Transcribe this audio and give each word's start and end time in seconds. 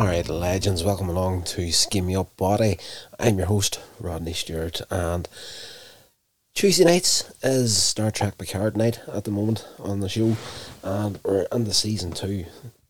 Alright, 0.00 0.30
legends, 0.30 0.82
welcome 0.82 1.10
along 1.10 1.42
to 1.42 1.70
Skim 1.70 2.08
Up 2.16 2.34
Body. 2.38 2.78
I'm 3.18 3.36
your 3.36 3.48
host, 3.48 3.80
Rodney 3.98 4.32
Stewart, 4.32 4.80
and 4.88 5.28
Tuesday 6.54 6.84
nights 6.84 7.30
is 7.42 7.76
Star 7.76 8.10
Trek 8.10 8.38
Picard 8.38 8.78
night 8.78 9.00
at 9.12 9.24
the 9.24 9.30
moment 9.30 9.68
on 9.78 10.00
the 10.00 10.08
show, 10.08 10.38
and 10.82 11.20
we're 11.22 11.46
in 11.52 11.64
the 11.64 11.74
season 11.74 12.12
2, 12.12 12.46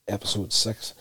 episode 0.07 0.53
6. 0.53 0.95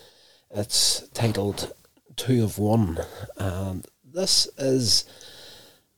It's 0.49 1.07
titled 1.09 1.73
Two 2.15 2.43
of 2.43 2.57
One, 2.57 2.97
and 3.37 3.85
this 4.03 4.47
is 4.57 5.05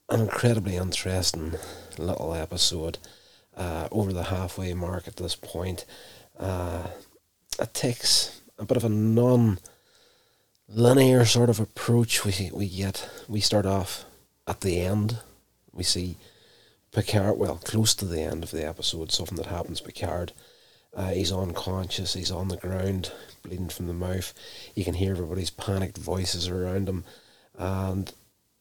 an 0.09 0.20
incredibly 0.20 0.75
interesting 0.75 1.53
little 1.98 2.34
episode 2.34 2.98
uh, 3.55 3.88
over 3.93 4.12
the 4.12 4.23
halfway 4.23 4.73
mark 4.73 5.07
at 5.07 5.16
this 5.16 5.38
point. 5.38 5.85
Uh, 6.38 6.88
it 7.57 7.73
takes 7.73 8.41
a 8.59 8.66
bit 8.66 8.75
of 8.75 8.84
a 8.84 8.89
non 8.89 9.57
linear 10.73 11.25
sort 11.25 11.49
of 11.49 11.59
approach 11.59 12.25
we 12.25 12.52
we 12.53 12.67
get. 12.67 13.09
We 13.27 13.39
start 13.39 13.66
off 13.66 14.05
at 14.48 14.61
the 14.61 14.80
end. 14.80 15.20
We 15.73 15.84
see 15.84 16.17
Picard, 16.91 17.38
well, 17.38 17.59
close 17.63 17.95
to 17.95 18.05
the 18.05 18.21
end 18.21 18.44
of 18.44 18.52
the 18.52 18.67
episode, 18.67 19.11
something 19.11 19.38
that 19.38 19.45
happens. 19.45 19.80
Picard, 19.80 20.34
uh, 20.95 21.11
he's 21.11 21.31
unconscious. 21.31 22.13
He's 22.13 22.31
on 22.31 22.49
the 22.49 22.57
ground, 22.57 23.11
bleeding 23.44 23.70
from 23.70 23.88
the 23.88 23.94
mouth. 23.94 24.34
You 24.75 24.84
can 24.84 24.95
hear 24.95 25.11
everybody's 25.11 25.49
panicked 25.49 25.97
voices 25.97 26.47
around 26.49 26.89
him, 26.89 27.05
and 27.58 28.13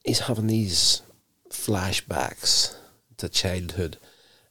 he's 0.05 0.21
having 0.21 0.47
these 0.47 1.03
flashbacks 1.49 2.77
to 3.17 3.29
childhood. 3.29 3.97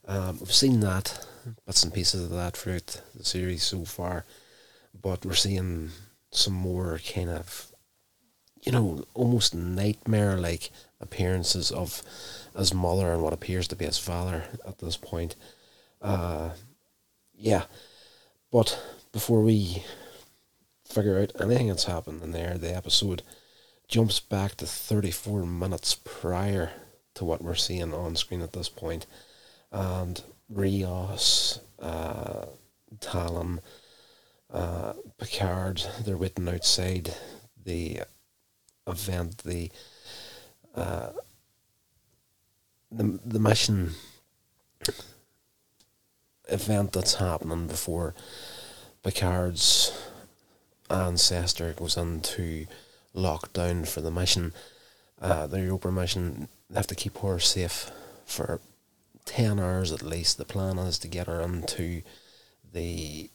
Um, 0.06 0.38
we've 0.40 0.52
seen 0.52 0.80
that 0.80 1.26
bits 1.66 1.82
and 1.82 1.94
pieces 1.94 2.24
of 2.24 2.30
that 2.30 2.56
throughout 2.56 3.00
the 3.14 3.24
series 3.24 3.62
so 3.62 3.84
far, 3.84 4.26
but 5.00 5.24
we're 5.24 5.34
seeing 5.34 5.90
some 6.30 6.54
more 6.54 7.00
kind 7.12 7.30
of, 7.30 7.72
you 8.62 8.72
know, 8.72 9.04
almost 9.14 9.54
nightmare 9.54 10.36
like 10.36 10.70
appearances 11.00 11.70
of 11.70 12.02
his 12.56 12.74
mother 12.74 13.12
and 13.12 13.22
what 13.22 13.32
appears 13.32 13.66
to 13.68 13.76
be 13.76 13.86
his 13.86 13.98
father 13.98 14.44
at 14.66 14.78
this 14.78 14.96
point. 14.96 15.36
Uh, 16.02 16.50
yeah, 17.34 17.64
but 18.50 18.78
before 19.12 19.42
we 19.42 19.82
figure 20.84 21.20
out 21.20 21.32
anything 21.40 21.68
that's 21.68 21.84
happened 21.84 22.22
in 22.22 22.32
there, 22.32 22.58
the 22.58 22.74
episode 22.74 23.22
jumps 23.88 24.20
back 24.20 24.56
to 24.56 24.66
34 24.66 25.46
minutes 25.46 25.94
prior 25.94 26.70
to 27.14 27.24
what 27.24 27.42
we're 27.42 27.54
seeing 27.54 27.92
on 27.92 28.16
screen 28.16 28.40
at 28.40 28.52
this 28.52 28.68
point. 28.68 29.06
And 29.72 30.22
Rios, 30.48 31.60
uh, 31.80 32.46
Tallinn, 32.98 33.60
uh, 34.52 34.94
Picard, 35.18 35.82
they're 36.04 36.16
waiting 36.16 36.48
outside 36.48 37.14
the 37.64 38.00
event, 38.86 39.38
the 39.38 39.70
uh, 40.74 41.10
the 42.90 43.20
the 43.24 43.38
mission 43.38 43.92
event 46.48 46.92
that's 46.92 47.14
happening 47.14 47.66
before 47.66 48.14
Picard's 49.02 49.92
ancestor 50.90 51.72
goes 51.72 51.96
into 51.96 52.66
lockdown 53.14 53.86
for 53.86 54.00
the 54.00 54.10
mission. 54.10 54.52
Uh, 55.20 55.46
the 55.46 55.60
Europa 55.60 55.90
mission, 55.92 56.48
they 56.68 56.76
have 56.76 56.86
to 56.86 56.94
keep 56.94 57.18
her 57.18 57.38
safe 57.38 57.90
for 58.24 58.60
10 59.26 59.60
hours 59.60 59.92
at 59.92 60.02
least. 60.02 60.38
The 60.38 60.44
plan 60.44 60.78
is 60.78 60.98
to 61.00 61.08
get 61.08 61.26
her 61.26 61.40
into 61.40 62.02
the, 62.72 63.30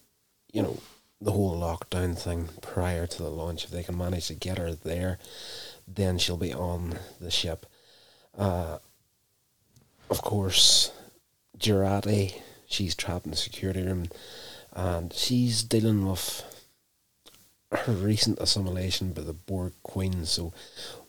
you 0.52 0.62
know, 0.62 0.80
the 1.22 1.32
whole 1.32 1.60
lockdown 1.60 2.18
thing 2.18 2.50
prior 2.62 3.08
to 3.08 3.24
the 3.24 3.30
launch. 3.30 3.66
If 3.66 3.72
they 3.72 3.84
can 3.84 3.98
manage 3.98 4.28
to 4.28 4.36
get 4.36 4.58
her 4.58 4.74
there, 4.74 5.18
then 5.88 6.18
she'll 6.18 6.38
be 6.38 6.54
on 6.54 7.00
the 7.20 7.32
ship. 7.32 7.66
Uh, 8.38 8.80
of 10.10 10.22
course, 10.22 10.92
Jurati, 11.58 12.42
she's 12.68 12.96
trapped 12.96 13.26
in 13.26 13.32
the 13.32 13.38
security 13.38 13.82
room 13.82 14.08
and 14.74 15.14
she's 15.14 15.64
dealing 15.64 16.06
with 16.06 16.44
her 17.72 17.94
recent 17.94 18.40
assimilation 18.40 19.14
by 19.14 19.22
the 19.22 19.34
Borg 19.34 19.74
Queen. 19.84 20.26
So 20.26 20.54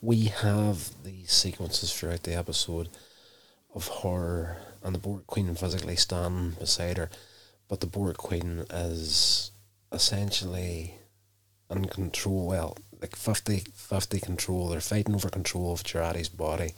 we 0.01 0.27
have 0.27 0.91
these 1.05 1.33
sequences 1.33 1.93
throughout 1.93 2.23
the 2.23 2.35
episode 2.35 2.89
of 3.75 3.89
her 4.03 4.59
and 4.83 4.95
the 4.95 4.99
Borg 4.99 5.27
Queen 5.27 5.55
physically 5.55 5.97
standing 5.97 6.53
beside 6.59 6.97
her, 6.97 7.11
but 7.69 7.81
the 7.81 7.87
Borg 7.87 8.17
Queen 8.17 8.65
is 8.71 9.51
essentially 9.93 10.95
in 11.71 11.87
control. 11.87 12.47
Well, 12.47 12.77
like 13.01 13.17
50 13.17 13.65
50 13.75 14.21
control. 14.21 14.69
They're 14.69 14.81
fighting 14.81 15.15
over 15.15 15.29
control 15.29 15.73
of 15.73 15.85
Jurati's 15.85 16.29
body, 16.29 16.73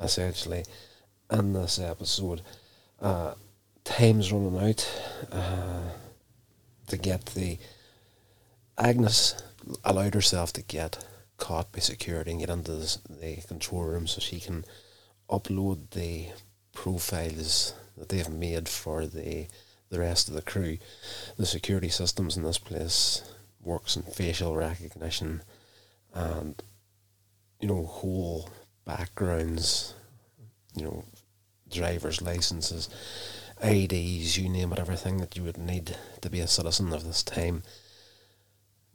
essentially, 0.00 0.64
in 1.30 1.52
this 1.52 1.78
episode. 1.78 2.42
Uh, 3.00 3.34
time's 3.84 4.32
running 4.32 4.70
out 4.70 5.02
uh, 5.32 5.90
to 6.88 6.96
get 6.96 7.26
the. 7.26 7.58
Agnes 8.78 9.34
allowed 9.84 10.14
herself 10.14 10.52
to 10.52 10.62
get 10.62 11.04
caught 11.38 11.72
by 11.72 11.78
security 11.78 12.30
and 12.30 12.40
get 12.40 12.50
into 12.50 12.72
the, 12.72 12.98
the 13.08 13.36
control 13.48 13.84
room 13.84 14.06
so 14.06 14.20
she 14.20 14.38
can 14.38 14.64
upload 15.30 15.90
the 15.90 16.26
profiles 16.72 17.74
that 17.96 18.10
they've 18.10 18.28
made 18.28 18.68
for 18.68 19.06
the 19.06 19.46
the 19.90 20.00
rest 20.00 20.28
of 20.28 20.34
the 20.34 20.42
crew. 20.42 20.78
The 21.36 21.46
security 21.46 21.88
systems 21.88 22.36
in 22.36 22.42
this 22.42 22.58
place 22.58 23.22
works 23.62 23.96
in 23.96 24.02
facial 24.02 24.56
recognition 24.56 25.42
and 26.14 26.62
you 27.60 27.68
know 27.68 27.84
whole 27.84 28.50
backgrounds, 28.84 29.94
you 30.74 30.84
know 30.84 31.04
driver's 31.70 32.22
licenses, 32.22 32.88
IDs, 33.62 34.38
you 34.38 34.48
name 34.48 34.72
it, 34.72 34.78
everything 34.78 35.18
that 35.18 35.36
you 35.36 35.42
would 35.42 35.58
need 35.58 35.96
to 36.20 36.30
be 36.30 36.40
a 36.40 36.46
citizen 36.46 36.92
of 36.92 37.04
this 37.04 37.22
time. 37.22 37.62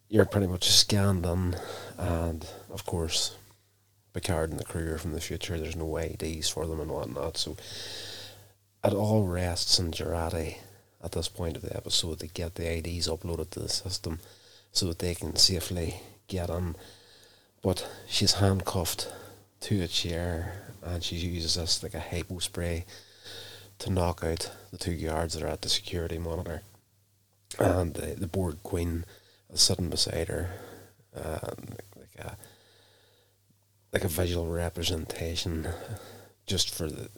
You're 0.07 0.25
pretty 0.25 0.47
much 0.47 0.69
scanned 0.69 1.25
in, 1.25 1.55
and 1.97 2.47
of 2.69 2.85
course, 2.85 3.35
Picard 4.13 4.51
and 4.51 4.59
the 4.59 4.65
crew 4.65 4.91
are 4.91 4.97
from 4.97 5.13
the 5.13 5.21
future. 5.21 5.57
There's 5.57 5.75
no 5.75 5.97
IDs 5.97 6.49
for 6.49 6.65
them 6.65 6.79
and 6.79 6.91
whatnot, 6.91 7.37
so 7.37 7.55
it 8.83 8.93
all 8.93 9.25
rests 9.25 9.79
in 9.79 9.91
Jurati 9.91 10.57
at 11.03 11.11
this 11.13 11.27
point 11.27 11.55
of 11.55 11.63
the 11.63 11.75
episode 11.75 12.19
to 12.19 12.27
get 12.27 12.55
the 12.55 12.77
IDs 12.77 13.07
uploaded 13.07 13.49
to 13.51 13.59
the 13.59 13.69
system 13.69 14.19
so 14.71 14.87
that 14.87 14.99
they 14.99 15.15
can 15.15 15.35
safely 15.35 15.95
get 16.27 16.49
on. 16.49 16.75
But 17.61 17.87
she's 18.07 18.33
handcuffed 18.33 19.11
to 19.61 19.81
a 19.81 19.87
chair 19.87 20.71
and 20.83 21.03
she 21.03 21.15
uses 21.15 21.55
this 21.55 21.83
like 21.83 21.93
a 21.93 21.99
hypo 21.99 22.39
spray 22.39 22.85
to 23.79 23.89
knock 23.91 24.23
out 24.23 24.51
the 24.71 24.77
two 24.77 24.95
guards 24.95 25.33
that 25.33 25.43
are 25.43 25.47
at 25.47 25.61
the 25.61 25.69
security 25.69 26.17
monitor. 26.17 26.61
And 27.59 27.93
the, 27.93 28.15
the 28.15 28.27
Borg 28.27 28.61
Queen 28.63 29.05
is 29.51 29.61
sitting 29.61 29.89
beside 29.89 30.29
her, 30.29 30.49
uh, 31.15 31.51
like 31.97 32.25
a 32.25 32.37
like 33.91 34.03
a 34.05 34.07
visual 34.07 34.47
representation, 34.47 35.67
just 36.45 36.73
for 36.73 36.89
the 36.89 37.09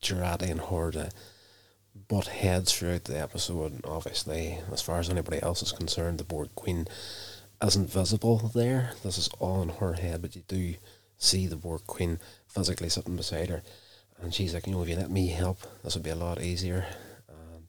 and 0.00 0.60
her 0.60 0.90
to 0.92 1.10
butt 2.08 2.28
heads 2.28 2.72
throughout 2.72 3.04
the 3.04 3.20
episode. 3.20 3.72
And 3.72 3.84
obviously, 3.84 4.58
as 4.72 4.82
far 4.82 5.00
as 5.00 5.10
anybody 5.10 5.42
else 5.42 5.62
is 5.62 5.72
concerned, 5.72 6.18
the 6.18 6.24
Borg 6.24 6.50
Queen 6.54 6.86
isn't 7.62 7.90
visible 7.90 8.50
there. 8.54 8.92
This 9.02 9.18
is 9.18 9.28
all 9.38 9.62
in 9.62 9.68
her 9.68 9.94
head, 9.94 10.22
but 10.22 10.36
you 10.36 10.42
do 10.46 10.74
see 11.18 11.46
the 11.46 11.56
Borg 11.56 11.82
Queen 11.86 12.20
physically 12.46 12.88
sitting 12.88 13.16
beside 13.16 13.48
her. 13.48 13.62
And 14.20 14.32
she's 14.32 14.54
like, 14.54 14.66
you 14.66 14.72
know, 14.72 14.82
if 14.82 14.88
you 14.88 14.96
let 14.96 15.10
me 15.10 15.28
help, 15.28 15.58
this 15.82 15.94
would 15.94 16.04
be 16.04 16.10
a 16.10 16.16
lot 16.16 16.40
easier. 16.40 16.86
Um, 17.28 17.36
and 17.54 17.64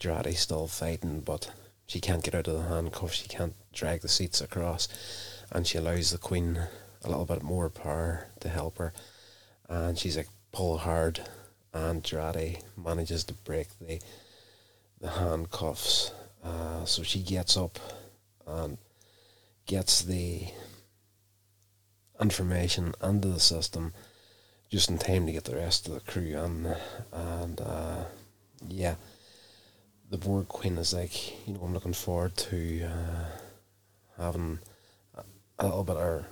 Jurati's 0.00 0.40
still 0.40 0.66
fighting, 0.66 1.20
but 1.20 1.50
she 1.86 2.00
can't 2.00 2.22
get 2.22 2.34
out 2.34 2.48
of 2.48 2.54
the 2.54 2.68
handcuffs. 2.68 3.16
She 3.16 3.28
can't 3.28 3.54
drag 3.72 4.02
the 4.02 4.08
seats 4.08 4.40
across. 4.40 4.88
And 5.50 5.66
she 5.66 5.78
allows 5.78 6.10
the 6.10 6.18
Queen 6.18 6.60
a 7.04 7.08
little 7.08 7.24
bit 7.24 7.42
more 7.42 7.70
power 7.70 8.28
to 8.40 8.48
help 8.48 8.78
her. 8.78 8.92
And 9.68 9.98
she's 9.98 10.16
like, 10.16 10.28
pull 10.52 10.78
hard 10.78 11.20
and 11.72 12.02
Jurati 12.02 12.62
manages 12.76 13.24
to 13.24 13.34
break 13.34 13.68
the 13.80 14.00
the 15.00 15.10
handcuffs. 15.10 16.12
Uh, 16.42 16.84
so 16.84 17.02
she 17.02 17.20
gets 17.20 17.56
up 17.56 17.78
and 18.46 18.78
gets 19.66 20.02
the 20.02 20.48
information 22.20 22.94
into 23.02 23.28
the 23.28 23.40
system 23.40 23.92
just 24.70 24.90
in 24.90 24.98
time 24.98 25.26
to 25.26 25.32
get 25.32 25.44
the 25.44 25.56
rest 25.56 25.86
of 25.86 25.94
the 25.94 26.00
crew 26.00 26.34
on. 26.34 26.74
And 27.12 27.60
uh, 27.60 28.04
yeah, 28.66 28.96
the 30.10 30.18
Borg 30.18 30.48
Queen 30.48 30.78
is 30.78 30.94
like, 30.94 31.46
you 31.46 31.54
know, 31.54 31.60
I'm 31.62 31.74
looking 31.74 31.92
forward 31.92 32.36
to 32.36 32.84
uh, 32.84 34.22
having 34.22 34.58
a 35.58 35.66
little 35.66 35.84
bit 35.84 35.96
of 35.96 36.24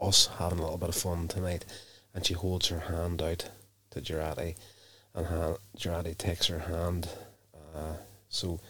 us 0.00 0.28
having 0.38 0.58
a 0.58 0.62
little 0.62 0.78
bit 0.78 0.88
of 0.88 0.94
fun 0.94 1.28
tonight. 1.28 1.64
And 2.14 2.24
she 2.24 2.34
holds 2.34 2.68
her 2.68 2.78
hand 2.78 3.20
out 3.20 3.50
to 3.96 4.12
Jurati, 4.12 4.54
and 5.14 5.26
ha- 5.26 5.56
Jurati 5.76 6.16
takes 6.16 6.46
her 6.46 6.60
hand. 6.60 7.08
Uh, 7.74 7.96
so 8.28 8.60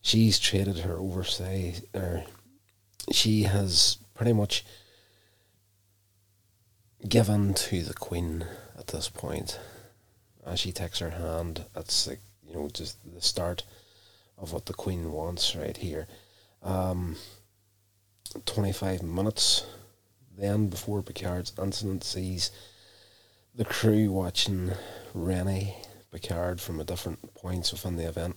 she's 0.00 0.38
traded 0.38 0.78
her 0.80 0.96
oversized, 0.98 1.84
or 1.94 2.24
she 3.10 3.42
has 3.44 3.98
pretty 4.14 4.32
much 4.32 4.64
given 7.08 7.54
to 7.54 7.82
the 7.82 7.94
queen 7.94 8.44
at 8.78 8.88
this 8.88 9.08
point. 9.08 9.58
As 10.44 10.58
she 10.58 10.72
takes 10.72 10.98
her 10.98 11.10
hand, 11.10 11.64
that's 11.72 12.08
like 12.08 12.20
you 12.46 12.54
know 12.54 12.68
just 12.72 12.98
the 13.14 13.22
start 13.22 13.62
of 14.36 14.52
what 14.52 14.66
the 14.66 14.74
queen 14.74 15.12
wants 15.12 15.54
right 15.54 15.76
here. 15.76 16.06
Um, 16.62 17.16
Twenty 18.46 18.72
five 18.72 19.02
minutes 19.02 19.66
then 20.38 20.68
before 20.68 21.02
Picard's 21.02 21.52
incident 21.62 22.02
sees 22.02 22.50
the 23.54 23.64
crew 23.64 24.10
watching 24.10 24.70
Rennie 25.12 25.76
Picard 26.10 26.60
from 26.60 26.80
a 26.80 26.84
different 26.84 27.34
points 27.34 27.70
within 27.70 27.96
the 27.96 28.08
event, 28.08 28.36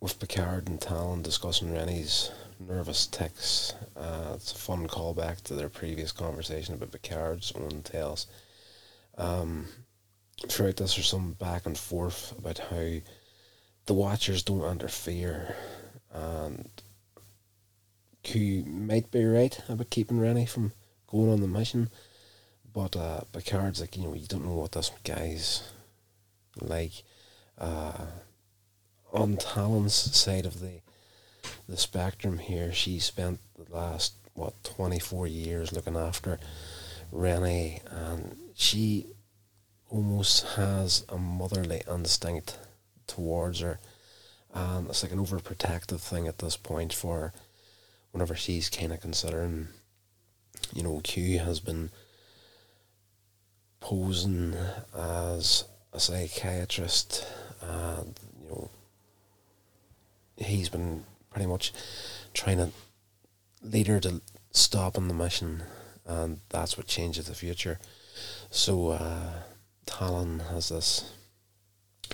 with 0.00 0.18
Picard 0.18 0.68
and 0.68 0.80
Tallinn 0.80 1.22
discussing 1.22 1.72
Rennie's 1.72 2.30
nervous 2.58 3.06
tics. 3.06 3.72
Uh, 3.96 4.32
it's 4.34 4.52
a 4.52 4.56
fun 4.56 4.88
callback 4.88 5.42
to 5.42 5.54
their 5.54 5.68
previous 5.68 6.10
conversation 6.10 6.74
about 6.74 6.90
Picard's 6.92 7.52
own 7.52 7.82
tales. 7.82 8.26
Um, 9.16 9.66
throughout 10.48 10.76
this, 10.76 10.96
there's 10.96 11.08
some 11.08 11.34
back 11.34 11.64
and 11.64 11.78
forth 11.78 12.34
about 12.36 12.58
how 12.58 12.96
the 13.86 13.94
Watchers 13.94 14.42
don't 14.42 14.70
interfere, 14.70 15.54
and 16.12 16.68
Q 18.24 18.64
might 18.64 19.10
be 19.12 19.24
right 19.24 19.56
about 19.68 19.90
keeping 19.90 20.18
Rennie 20.18 20.46
from 20.46 20.72
going 21.06 21.30
on 21.30 21.40
the 21.40 21.46
mission, 21.46 21.90
but 22.74 22.96
uh, 22.96 23.20
Picard's 23.32 23.80
like, 23.80 23.96
you 23.96 24.02
know, 24.02 24.14
you 24.14 24.26
don't 24.26 24.44
know 24.44 24.54
what 24.54 24.72
this 24.72 24.90
guy's 25.04 25.62
like. 26.60 27.04
Uh, 27.56 28.06
on 29.12 29.36
Tallinn's 29.36 29.94
side 29.94 30.44
of 30.44 30.60
the 30.60 30.80
the 31.68 31.76
spectrum 31.76 32.38
here, 32.38 32.72
she 32.72 32.98
spent 32.98 33.38
the 33.56 33.72
last 33.74 34.14
what 34.34 34.54
twenty 34.64 34.98
four 34.98 35.26
years 35.26 35.72
looking 35.72 35.96
after 35.96 36.38
Rennie, 37.12 37.80
and 37.88 38.36
she 38.54 39.06
almost 39.88 40.44
has 40.56 41.04
a 41.08 41.16
motherly 41.16 41.82
instinct 41.88 42.58
towards 43.06 43.60
her, 43.60 43.78
and 44.52 44.88
it's 44.88 45.02
like 45.02 45.12
an 45.12 45.24
overprotective 45.24 46.00
thing 46.00 46.26
at 46.26 46.38
this 46.38 46.56
point 46.56 46.92
for 46.92 47.32
whenever 48.10 48.34
she's 48.34 48.68
kind 48.68 48.92
of 48.92 49.00
considering, 49.00 49.68
you 50.72 50.82
know, 50.82 51.00
Q 51.04 51.38
has 51.38 51.60
been 51.60 51.90
posing 53.84 54.56
as 54.96 55.64
a 55.92 56.00
psychiatrist, 56.00 57.26
and 57.60 58.18
you 58.42 58.48
know, 58.48 58.70
he's 60.38 60.70
been 60.70 61.04
pretty 61.28 61.46
much 61.46 61.70
trying 62.32 62.56
to 62.56 62.70
lead 63.62 63.86
her 63.86 64.00
to 64.00 64.22
stop 64.52 64.96
on 64.96 65.08
the 65.08 65.12
mission, 65.12 65.64
and 66.06 66.40
that's 66.48 66.78
what 66.78 66.86
changes 66.86 67.26
the 67.26 67.34
future. 67.34 67.78
So, 68.48 68.88
uh, 68.88 69.42
Tallinn 69.86 70.48
has 70.48 70.70
this 70.70 71.12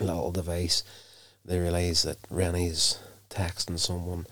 little 0.00 0.32
device. 0.32 0.82
They 1.44 1.60
realize 1.60 2.02
that 2.02 2.18
Rennie's 2.28 2.98
texting 3.30 3.78
someone. 3.78 4.26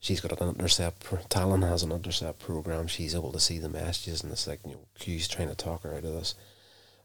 She's 0.00 0.22
got 0.22 0.40
an 0.40 0.48
intercept. 0.48 1.04
Tallinn 1.28 1.68
has 1.68 1.82
an 1.82 1.92
intercept 1.92 2.38
program. 2.38 2.86
She's 2.86 3.14
able 3.14 3.32
to 3.32 3.40
see 3.40 3.58
the 3.58 3.68
messages, 3.68 4.22
and 4.22 4.32
it's 4.32 4.46
like 4.46 4.60
you 4.64 4.72
know, 4.72 4.86
Q's 4.98 5.28
trying 5.28 5.50
to 5.50 5.54
talk 5.54 5.82
her 5.82 5.90
out 5.90 6.04
of 6.04 6.14
this. 6.14 6.34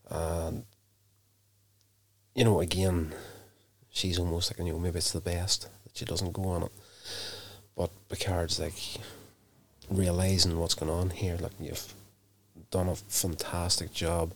And 0.10 0.66
you 2.36 2.44
know, 2.44 2.60
again, 2.60 3.14
she's 3.90 4.20
almost 4.20 4.52
like 4.52 4.66
you 4.66 4.74
know 4.74 4.80
maybe 4.80 4.98
it's 4.98 5.12
the 5.12 5.22
best 5.22 5.70
that 5.84 5.98
she 5.98 6.06
doesn't 6.06 6.34
go 6.34 6.44
on 6.46 6.64
it. 6.64 6.72
But 7.76 7.92
Picard's 8.10 8.60
like 8.60 8.76
realizing 9.90 10.60
what's 10.60 10.74
going 10.74 10.92
on 10.92 11.10
here. 11.12 11.38
Like 11.40 11.54
you've 11.60 11.94
done 12.72 12.90
a 12.90 12.96
fantastic 12.96 13.94
job 13.94 14.34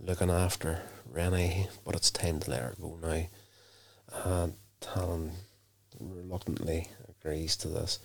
looking 0.00 0.30
after 0.30 0.82
Rennie, 1.10 1.68
but 1.84 1.94
it's 1.94 2.10
time 2.10 2.40
to 2.40 2.50
let 2.50 2.62
her 2.62 2.74
go 2.80 2.98
now. 3.00 3.26
And 4.24 4.54
Tallinn 4.80 5.30
reluctantly 6.00 6.88
agrees 7.08 7.56
to 7.56 7.68
this. 7.68 7.98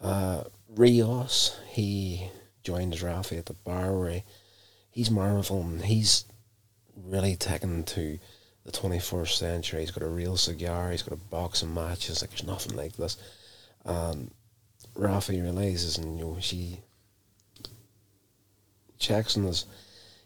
Uh, 0.00 0.44
Rios, 0.68 1.58
he 1.68 2.28
joins 2.62 3.02
Raffi 3.02 3.38
at 3.38 3.46
the 3.46 3.54
bar 3.54 3.92
where 3.98 4.10
he, 4.10 4.22
he's 4.90 5.10
marveling. 5.10 5.80
He's 5.80 6.24
really 6.96 7.36
taken 7.36 7.84
to 7.84 8.18
the 8.64 8.72
21st 8.72 9.36
century. 9.36 9.80
He's 9.80 9.90
got 9.90 10.02
a 10.02 10.08
real 10.08 10.36
cigar, 10.36 10.90
he's 10.90 11.02
got 11.02 11.14
a 11.14 11.30
box 11.30 11.62
of 11.62 11.70
matches. 11.70 12.20
Like, 12.20 12.30
there's 12.30 12.44
nothing 12.44 12.76
like 12.76 12.96
this. 12.96 13.16
And 13.84 14.30
Raffi 14.96 15.42
realizes, 15.42 15.98
and 15.98 16.18
you 16.18 16.24
know, 16.24 16.36
she 16.40 16.80
checks 18.98 19.36
on 19.36 19.46
this, 19.46 19.64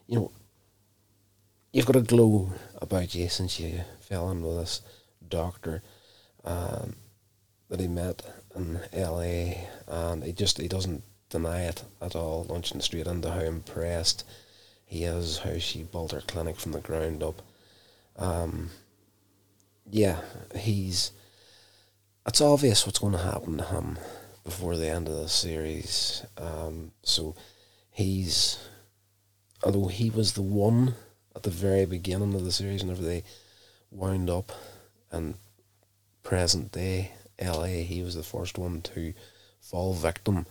you 0.06 0.16
know, 0.16 0.32
you've 1.72 1.86
got 1.86 1.96
a 1.96 2.02
glow 2.02 2.50
about 2.80 3.14
you 3.14 3.28
since 3.28 3.60
you 3.60 3.80
fell 4.00 4.30
in 4.30 4.42
with 4.42 4.56
this 4.56 4.80
doctor 5.28 5.82
um, 6.44 6.96
that 7.68 7.80
he 7.80 7.88
met 7.88 8.22
in 8.56 8.80
LA, 8.92 9.54
and 9.88 10.24
he 10.24 10.32
just 10.32 10.58
he 10.60 10.68
doesn't 10.68 11.02
deny 11.30 11.62
it 11.62 11.84
at 12.00 12.14
all, 12.14 12.46
launching 12.48 12.80
straight 12.80 13.06
into 13.06 13.30
how 13.30 13.40
impressed 13.40 14.24
is, 15.02 15.38
how 15.38 15.58
she 15.58 15.82
built 15.82 16.12
her 16.12 16.20
clinic 16.20 16.56
from 16.56 16.72
the 16.72 16.80
ground 16.80 17.22
up. 17.22 17.42
Um, 18.16 18.70
yeah, 19.90 20.20
he's. 20.54 21.10
It's 22.26 22.40
obvious 22.40 22.86
what's 22.86 23.00
going 23.00 23.12
to 23.12 23.18
happen 23.18 23.58
to 23.58 23.64
him 23.64 23.98
before 24.44 24.76
the 24.76 24.88
end 24.88 25.08
of 25.08 25.16
the 25.16 25.28
series. 25.28 26.24
Um, 26.38 26.92
so 27.02 27.34
he's, 27.90 28.58
although 29.62 29.88
he 29.88 30.08
was 30.08 30.32
the 30.32 30.42
one 30.42 30.94
at 31.36 31.42
the 31.42 31.50
very 31.50 31.84
beginning 31.84 32.34
of 32.34 32.44
the 32.44 32.52
series, 32.52 32.82
whenever 32.82 33.02
they 33.02 33.24
wound 33.90 34.30
up 34.30 34.52
and 35.10 35.34
present 36.22 36.72
day 36.72 37.12
LA, 37.42 37.82
he 37.84 38.02
was 38.02 38.14
the 38.14 38.22
first 38.22 38.56
one 38.56 38.80
to 38.82 39.12
fall 39.60 39.92
victim 39.92 40.46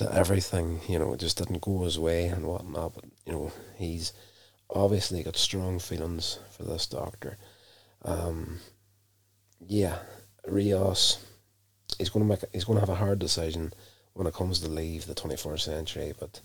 to 0.00 0.14
everything. 0.14 0.80
You 0.88 0.98
know, 0.98 1.12
it 1.12 1.20
just 1.20 1.38
didn't 1.38 1.60
go 1.60 1.82
his 1.82 1.98
way 1.98 2.24
and 2.26 2.46
whatnot. 2.46 2.94
But 2.94 3.04
you 3.26 3.32
know, 3.32 3.52
he's 3.76 4.12
obviously 4.70 5.22
got 5.22 5.36
strong 5.36 5.78
feelings 5.78 6.38
for 6.50 6.64
this 6.64 6.86
doctor. 6.86 7.36
Um, 8.02 8.60
yeah, 9.60 9.98
Rios, 10.46 11.24
he's 11.98 12.08
going 12.08 12.24
to 12.24 12.28
make. 12.28 12.44
He's 12.52 12.64
going 12.64 12.78
to 12.78 12.86
have 12.86 12.94
a 12.94 12.94
hard 12.94 13.18
decision 13.18 13.72
when 14.14 14.26
it 14.26 14.34
comes 14.34 14.60
to 14.60 14.68
leave 14.68 15.06
the 15.06 15.14
twenty 15.14 15.36
first 15.36 15.66
century. 15.66 16.14
But 16.18 16.40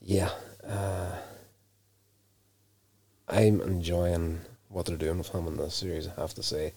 yeah, 0.00 0.30
uh, 0.66 1.12
I'm 3.28 3.60
enjoying 3.60 4.40
what 4.68 4.86
they're 4.86 4.96
doing 4.96 5.18
with 5.18 5.28
him 5.28 5.46
in 5.46 5.58
this 5.58 5.74
series. 5.74 6.08
I 6.08 6.20
have 6.20 6.34
to 6.34 6.42
say. 6.42 6.72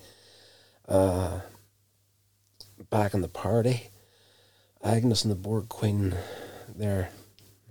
Uh, 0.88 1.40
back 2.90 3.14
in 3.14 3.22
the 3.22 3.28
party, 3.28 3.90
Agnes 4.86 5.24
and 5.24 5.32
the 5.32 5.36
Borg 5.36 5.68
Queen, 5.68 6.14
they're 6.76 7.10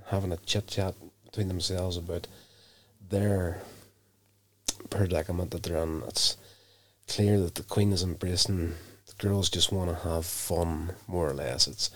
having 0.06 0.32
a 0.32 0.36
chit 0.38 0.66
chat 0.66 0.94
between 1.24 1.46
themselves 1.46 1.96
about 1.96 2.26
their 3.08 3.62
predicament 4.90 5.52
that 5.52 5.62
they're 5.62 5.82
in. 5.82 6.02
It's 6.08 6.36
clear 7.06 7.38
that 7.38 7.54
the 7.54 7.62
Queen 7.62 7.92
is 7.92 8.02
embracing 8.02 8.74
the 9.06 9.14
girls 9.18 9.48
just 9.48 9.70
want 9.70 9.90
to 9.90 10.08
have 10.08 10.26
fun, 10.26 10.94
more 11.06 11.30
or 11.30 11.34
less. 11.34 11.68
It's 11.68 11.90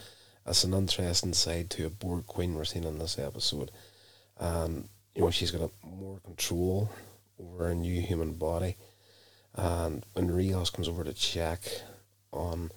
it's 0.47 0.65
an 0.65 0.73
interesting 0.73 1.35
side 1.35 1.69
to 1.71 1.87
a 1.87 1.91
Borg 1.91 2.27
Queen 2.27 2.55
we're 2.55 2.65
seeing 2.65 2.85
in 2.85 2.99
this 2.99 3.19
episode. 3.19 3.71
And 4.39 4.89
you 5.15 5.23
know, 5.23 5.31
she's 5.31 5.51
got 5.51 5.71
more 5.83 6.21
control 6.21 6.91
over 7.41 7.69
a 7.69 7.75
new 7.75 8.01
human 8.01 8.35
body. 8.35 8.77
And 9.55 10.05
when 10.13 10.31
Rios 10.31 10.71
comes 10.71 10.89
over 10.89 11.03
to 11.03 11.13
check 11.13 11.61
on 12.33 12.71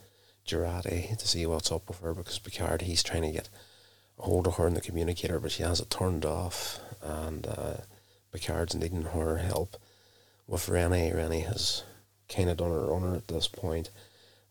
Jurati 0.51 1.17
to 1.17 1.27
see 1.27 1.45
what's 1.45 1.71
up 1.71 1.87
with 1.87 2.01
her, 2.01 2.13
because 2.13 2.39
Picard, 2.39 2.83
he's 2.83 3.03
trying 3.03 3.23
to 3.23 3.31
get 3.31 3.49
a 4.19 4.23
hold 4.23 4.47
of 4.47 4.55
her 4.55 4.67
in 4.67 4.73
the 4.73 4.81
communicator, 4.81 5.39
but 5.39 5.51
she 5.51 5.63
has 5.63 5.79
it 5.79 5.89
turned 5.89 6.25
off. 6.25 6.79
And 7.01 7.47
uh, 7.47 7.77
Picard's 8.31 8.75
needing 8.75 9.03
her 9.03 9.37
help 9.37 9.77
with 10.47 10.69
Rennie. 10.69 11.11
Rennie 11.11 11.41
has 11.41 11.83
kind 12.29 12.49
of 12.49 12.57
done 12.57 12.71
her 12.71 12.91
own 12.91 13.15
at 13.15 13.27
this 13.27 13.47
point, 13.47 13.89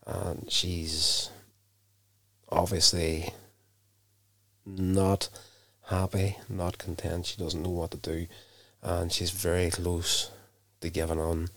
and 0.06 0.50
she's 0.50 1.30
obviously 2.50 3.32
not 4.66 5.28
happy, 5.86 6.38
not 6.48 6.78
content. 6.78 7.26
She 7.26 7.36
doesn't 7.36 7.62
know 7.62 7.70
what 7.70 7.90
to 7.92 7.96
do, 7.96 8.26
and 8.82 9.12
she's 9.12 9.30
very 9.30 9.70
close 9.70 10.30
to 10.80 10.88
giving 10.88 11.20
on 11.20 11.48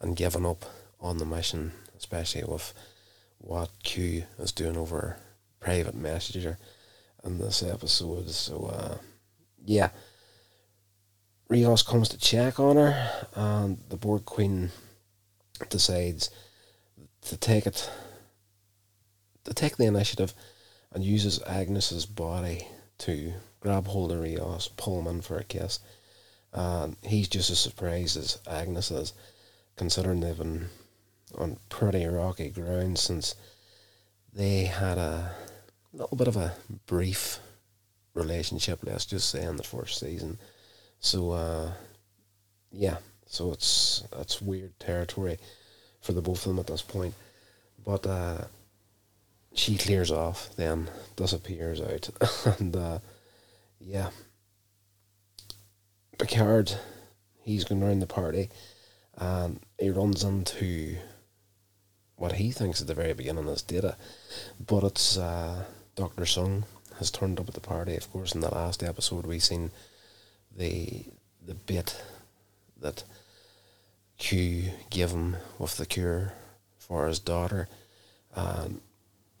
and 0.00 0.16
giving 0.16 0.46
up 0.46 0.64
on 1.00 1.18
the 1.18 1.24
mission, 1.24 1.72
especially 1.96 2.44
with 2.44 2.72
what 3.38 3.70
Q 3.82 4.24
is 4.38 4.52
doing 4.52 4.76
over 4.76 5.18
private 5.60 5.94
messenger 5.94 6.58
in 7.24 7.38
this 7.38 7.62
episode. 7.62 8.28
So, 8.30 8.70
uh, 8.72 8.98
yeah. 9.64 9.90
Rios 11.48 11.82
comes 11.82 12.10
to 12.10 12.18
check 12.18 12.60
on 12.60 12.76
her, 12.76 13.26
and 13.34 13.78
the 13.88 13.96
Borg 13.96 14.26
Queen 14.26 14.70
decides 15.70 16.30
to 17.22 17.36
take 17.36 17.66
it 17.66 17.90
to 19.44 19.54
take 19.54 19.78
the 19.78 19.86
initiative 19.86 20.34
and 20.92 21.02
uses 21.02 21.42
Agnes's 21.46 22.04
body 22.04 22.68
to 22.98 23.32
grab 23.60 23.86
hold 23.86 24.12
of 24.12 24.20
Rios, 24.20 24.68
pull 24.76 25.00
him 25.00 25.06
in 25.06 25.20
for 25.22 25.38
a 25.38 25.44
kiss. 25.44 25.80
And 26.52 26.96
he's 27.02 27.28
just 27.28 27.50
as 27.50 27.58
surprised 27.58 28.16
as 28.16 28.38
Agnes 28.46 28.90
is, 28.90 29.12
considering 29.76 30.20
they've 30.20 30.36
been 30.36 30.68
on 31.36 31.58
pretty 31.68 32.04
rocky 32.06 32.50
ground 32.50 32.98
since 32.98 33.34
they 34.32 34.64
had 34.64 34.98
a 34.98 35.32
little 35.92 36.16
bit 36.16 36.28
of 36.28 36.36
a 36.36 36.54
brief 36.86 37.40
relationship, 38.14 38.80
let's 38.82 39.06
just 39.06 39.28
say, 39.28 39.44
in 39.44 39.56
the 39.56 39.62
first 39.62 39.98
season. 39.98 40.38
So, 41.00 41.30
uh, 41.30 41.72
yeah, 42.70 42.98
so 43.26 43.52
it's 43.52 44.02
it's 44.18 44.42
weird 44.42 44.78
territory 44.80 45.38
for 46.00 46.12
the 46.12 46.22
both 46.22 46.46
of 46.46 46.50
them 46.50 46.58
at 46.58 46.66
this 46.66 46.82
point. 46.82 47.14
But 47.84 48.06
uh, 48.06 48.44
she 49.54 49.76
clears 49.76 50.10
off, 50.10 50.54
then 50.56 50.88
disappears 51.16 51.80
out, 51.80 52.10
and 52.58 52.76
uh, 52.76 52.98
yeah, 53.80 54.10
Picard, 56.18 56.74
he's 57.42 57.64
going 57.64 57.82
around 57.82 58.00
the 58.00 58.06
party, 58.06 58.50
and 59.16 59.60
he 59.78 59.90
runs 59.90 60.24
into 60.24 60.96
what 62.18 62.32
he 62.32 62.50
thinks 62.50 62.80
at 62.80 62.88
the 62.88 62.94
very 62.94 63.14
beginning 63.14 63.48
is 63.48 63.62
Data, 63.62 63.96
but 64.64 64.82
it's 64.82 65.16
uh, 65.16 65.64
Doctor 65.94 66.24
Soong 66.24 66.64
has 66.98 67.10
turned 67.10 67.38
up 67.38 67.48
at 67.48 67.54
the 67.54 67.60
party. 67.60 67.96
Of 67.96 68.10
course, 68.12 68.34
in 68.34 68.40
the 68.40 68.52
last 68.54 68.82
episode, 68.82 69.24
we 69.24 69.38
seen 69.38 69.70
the 70.54 71.04
the 71.46 71.54
bit 71.54 72.02
that 72.80 73.04
Q 74.18 74.70
gave 74.90 75.10
him 75.10 75.36
with 75.58 75.76
the 75.76 75.86
cure 75.86 76.32
for 76.76 77.06
his 77.06 77.20
daughter. 77.20 77.68
Um, 78.34 78.80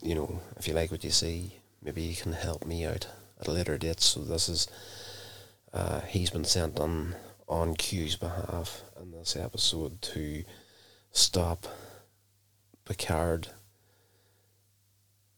you 0.00 0.14
know, 0.14 0.40
if 0.56 0.68
you 0.68 0.74
like 0.74 0.92
what 0.92 1.04
you 1.04 1.10
see, 1.10 1.54
maybe 1.82 2.02
you 2.02 2.14
can 2.14 2.32
help 2.32 2.64
me 2.64 2.86
out 2.86 3.08
at 3.40 3.48
a 3.48 3.52
later 3.52 3.76
date. 3.76 4.00
So 4.00 4.20
this 4.20 4.48
is 4.48 4.68
uh, 5.74 6.00
he's 6.02 6.30
been 6.30 6.44
sent 6.44 6.78
on 6.78 7.16
on 7.48 7.74
Q's 7.74 8.14
behalf 8.14 8.82
in 9.00 9.10
this 9.10 9.34
episode 9.34 10.00
to 10.02 10.44
stop 11.10 11.66
Picard 12.88 13.48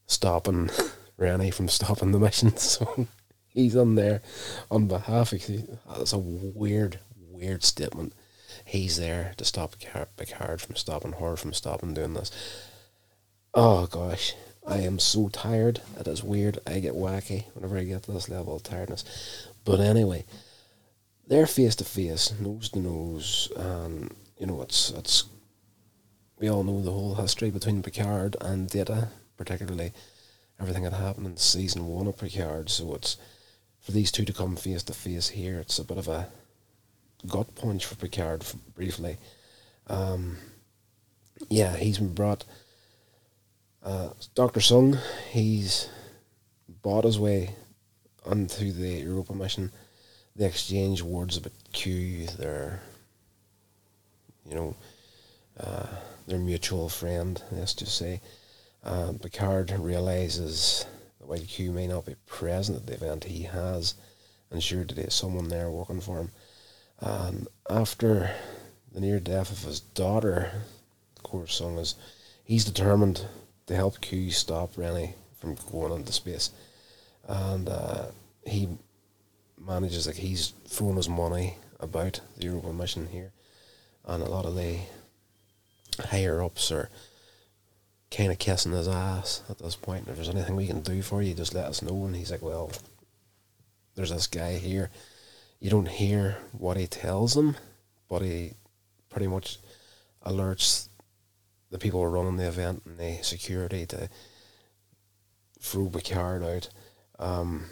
stopping 0.07 0.71
Rennie 1.17 1.51
from 1.51 1.69
stopping 1.69 2.13
the 2.13 2.19
mission. 2.19 2.53
So 2.57 3.07
he's 3.49 3.77
on 3.77 3.97
there 3.97 4.23
on 4.71 4.87
behalf 4.87 5.33
of. 5.33 5.43
Ah, 5.89 5.99
that's 5.99 6.13
a 6.13 6.19
weird, 6.19 7.01
weird 7.19 7.65
statement. 7.65 8.15
He's 8.65 8.97
there 8.97 9.35
to 9.37 9.45
stop 9.45 9.75
Picard 10.17 10.61
from 10.61 10.77
stopping 10.77 11.13
her 11.15 11.37
from 11.37 11.53
stopping 11.53 11.95
doing 11.95 12.15
this. 12.15 12.31
Oh 13.53 13.87
gosh, 13.87 14.35
I 14.65 14.79
am 14.79 15.01
so 15.01 15.29
tired. 15.29 15.81
It 15.99 16.07
is 16.07 16.23
weird. 16.23 16.61
I 16.67 16.79
get 16.79 16.95
wacky 16.95 17.47
whenever 17.55 17.77
I 17.77 17.83
get 17.83 18.05
to 18.05 18.13
this 18.13 18.29
level 18.29 18.55
of 18.55 18.63
tiredness. 18.63 19.05
But 19.65 19.81
anyway, 19.81 20.25
they're 21.27 21.49
face 21.49 21.75
to 21.77 21.85
face, 21.85 22.33
nose 22.39 22.69
to 22.71 22.79
nose, 22.79 23.51
and 23.57 24.15
you 24.39 24.47
know 24.47 24.63
it's 24.63 24.91
it's. 24.91 25.25
We 26.41 26.49
all 26.49 26.65
know 26.65 26.81
the 26.81 26.91
whole 26.91 27.17
history 27.17 27.51
between 27.51 27.83
Picard 27.83 28.35
and 28.41 28.67
Data, 28.67 29.09
particularly 29.37 29.93
everything 30.59 30.85
that 30.85 30.95
happened 30.95 31.27
in 31.27 31.37
season 31.37 31.87
one 31.87 32.07
of 32.07 32.17
Picard. 32.17 32.71
So 32.71 32.95
it's 32.95 33.19
for 33.79 33.93
these 33.93 34.11
two 34.11 34.25
to 34.25 34.33
come 34.33 34.57
face 34.57 34.83
to 34.85 34.95
face 34.95 35.29
here. 35.29 35.59
It's 35.59 35.79
a 35.79 35.85
bit 35.85 35.99
of 35.99 36.09
a 36.09 36.29
gut 37.27 37.55
punch 37.57 37.85
for 37.85 37.95
Picard 37.95 38.43
briefly. 38.75 39.19
Um, 39.89 40.39
yeah, 41.51 41.77
he's 41.77 41.99
been 41.99 42.15
brought. 42.15 42.47
Uh, 43.83 44.11
Doctor 44.35 44.61
Soong, 44.61 44.99
he's 45.31 45.91
bought 46.81 47.05
his 47.05 47.19
way 47.19 47.55
onto 48.25 48.73
the 48.73 49.01
Europa 49.03 49.35
mission. 49.35 49.73
They 50.37 50.47
exchange 50.47 51.03
words 51.03 51.37
about 51.37 51.53
Q, 51.73 52.29
their, 52.39 52.81
you 54.47 54.55
know, 54.55 54.77
uh, 55.59 55.87
their 56.27 56.39
mutual 56.39 56.89
friend. 56.89 57.43
Let's 57.51 57.75
just 57.75 57.97
say. 57.97 58.21
Uh, 58.83 59.13
Picard 59.21 59.71
realizes 59.79 60.87
that 61.19 61.27
while 61.27 61.39
Q 61.39 61.71
may 61.73 61.87
not 61.87 62.07
be 62.07 62.17
present 62.27 62.79
at 62.79 62.87
the 62.87 62.95
event, 62.95 63.25
he 63.25 63.43
has 63.43 63.95
ensured 64.51 64.89
that 64.89 64.95
there's 64.95 65.15
someone 65.15 65.49
there 65.49 65.71
working 65.71 66.01
for 66.01 66.19
him. 66.19 66.31
And 67.01 67.49
after 67.69 68.31
the 68.93 69.01
near 69.01 69.21
death 69.21 69.53
of 69.53 69.63
his 69.63 69.81
daughter, 69.81 70.51
of 71.17 71.23
course, 71.23 71.61
Soong 71.61 71.79
is 71.79 71.95
he's 72.45 72.65
determined 72.65 73.27
to 73.67 73.77
help 73.77 74.01
Q 74.01 74.31
stop 74.31 74.77
Rennie 74.77 75.15
from 75.39 75.57
going 75.71 75.93
into 75.93 76.13
space, 76.13 76.51
and 77.29 77.69
uh, 77.69 78.07
he 78.45 78.69
manages 79.59 80.07
like 80.07 80.17
he's 80.17 80.53
throwing 80.67 80.97
his 80.97 81.09
money 81.09 81.57
about 81.79 82.21
the 82.37 82.45
Europa 82.45 82.73
mission 82.73 83.07
here, 83.07 83.33
and 84.07 84.23
a 84.23 84.29
lot 84.29 84.45
of 84.45 84.55
the 84.55 84.79
higher 85.97 86.43
ups 86.43 86.71
are 86.71 86.89
kind 88.11 88.33
of 88.33 88.39
kissing 88.39 88.73
his 88.73 88.89
ass 88.89 89.43
at 89.49 89.59
this 89.59 89.77
point. 89.77 90.09
If 90.09 90.17
there's 90.17 90.29
anything 90.29 90.57
we 90.57 90.67
can 90.67 90.81
do 90.81 91.03
for 91.03 91.23
you, 91.23 91.35
just 91.35 91.55
let 91.55 91.67
us 91.67 91.83
know. 91.83 92.05
And 92.05 92.17
he's 92.17 92.31
like, 92.31 92.43
well, 92.43 92.73
there's 93.95 94.11
this 94.11 94.27
guy 94.27 94.55
here. 94.55 94.91
You 95.61 95.71
don't 95.71 95.89
hear 95.89 96.39
what 96.53 96.77
he 96.77 96.87
tells 96.87 97.35
them, 97.35 97.57
but 98.09 98.23
he 98.23 98.55
pretty 99.11 99.27
much 99.27 99.59
alerts 100.25 100.89
the 101.71 101.79
people 101.79 102.05
running 102.07 102.37
the 102.37 102.49
event 102.49 102.83
and 102.85 102.99
the 102.99 103.23
security 103.23 103.87
to 103.87 104.09
throw 105.61 105.89
Picard 105.89 106.43
out. 106.43 106.69
Um, 107.19 107.67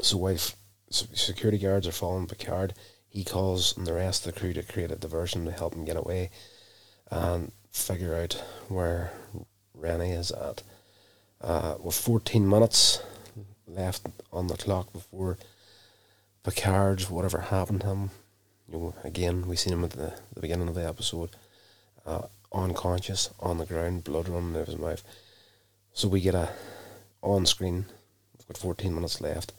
so 0.00 0.16
while 0.16 0.36
security 0.90 1.58
guards 1.58 1.86
are 1.86 1.92
following 1.92 2.26
Picard, 2.26 2.74
he 3.08 3.24
calls 3.24 3.76
on 3.76 3.84
the 3.84 3.92
rest 3.92 4.26
of 4.26 4.34
the 4.34 4.40
crew 4.40 4.52
to 4.54 4.62
create 4.62 4.90
a 4.90 4.96
diversion 4.96 5.44
to 5.44 5.52
help 5.52 5.74
him 5.74 5.84
get 5.84 5.96
away 5.96 6.30
and 7.10 7.52
figure 7.70 8.14
out 8.14 8.42
where 8.68 9.12
Rennie 9.74 10.12
is 10.12 10.30
at. 10.30 10.62
Uh, 11.40 11.76
with 11.82 11.94
14 11.94 12.48
minutes 12.48 13.02
left 13.66 14.06
on 14.32 14.46
the 14.46 14.56
clock 14.56 14.92
before 14.92 15.36
Picard's 16.42 17.10
whatever 17.10 17.40
happened 17.40 17.82
to 17.82 17.88
him. 17.88 18.10
You 18.68 18.78
know, 18.78 18.94
again, 19.04 19.46
we 19.46 19.56
seen 19.56 19.72
him 19.72 19.84
at 19.84 19.90
the, 19.90 20.14
the 20.32 20.40
beginning 20.40 20.68
of 20.68 20.74
the 20.74 20.86
episode, 20.86 21.30
uh, 22.06 22.22
unconscious 22.52 23.30
on 23.40 23.58
the 23.58 23.66
ground, 23.66 24.04
blood 24.04 24.28
running 24.28 24.54
out 24.54 24.62
of 24.62 24.66
his 24.68 24.78
mouth. 24.78 25.02
So 25.92 26.08
we 26.08 26.20
get 26.20 26.34
a 26.34 26.50
on 27.22 27.46
screen. 27.46 27.86
We've 28.38 28.48
got 28.48 28.58
14 28.58 28.94
minutes 28.94 29.20
left. 29.20 29.52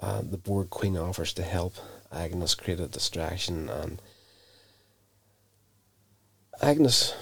Uh, 0.00 0.22
the 0.22 0.38
Borg 0.38 0.70
Queen 0.70 0.96
offers 0.96 1.32
to 1.34 1.42
help 1.42 1.74
Agnes 2.12 2.54
create 2.54 2.80
a 2.80 2.86
distraction, 2.86 3.68
and 3.68 4.00
Agnes 6.62 7.14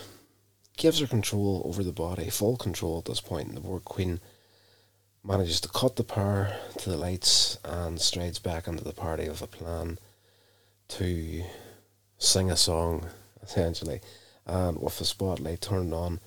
gives 0.77 1.01
her 1.01 1.07
control 1.07 1.63
over 1.65 1.83
the 1.83 1.93
body, 1.93 2.31
full 2.31 2.57
control 2.57 2.99
at 2.99 3.05
this 3.05 3.21
point. 3.21 3.49
And 3.49 3.57
the 3.57 3.61
Borg 3.61 3.85
Queen 3.85 4.21
manages 5.25 5.61
to 5.61 5.69
cut 5.69 5.97
the 5.97 6.05
power 6.05 6.55
to 6.79 6.91
the 6.91 6.97
lights 6.97 7.59
and 7.65 8.01
strides 8.01 8.39
back 8.39 8.69
into 8.69 8.85
the 8.85 8.93
party 8.93 9.29
with 9.29 9.43
a 9.43 9.47
plan 9.47 9.99
to 10.89 11.43
sing 12.19 12.51
a 12.51 12.57
song, 12.57 13.07
essentially. 13.43 14.01
And 14.47 14.81
with 14.81 14.99
the 14.99 15.05
spotlight 15.05 15.63
turned 15.63 15.95
on, 15.95 16.21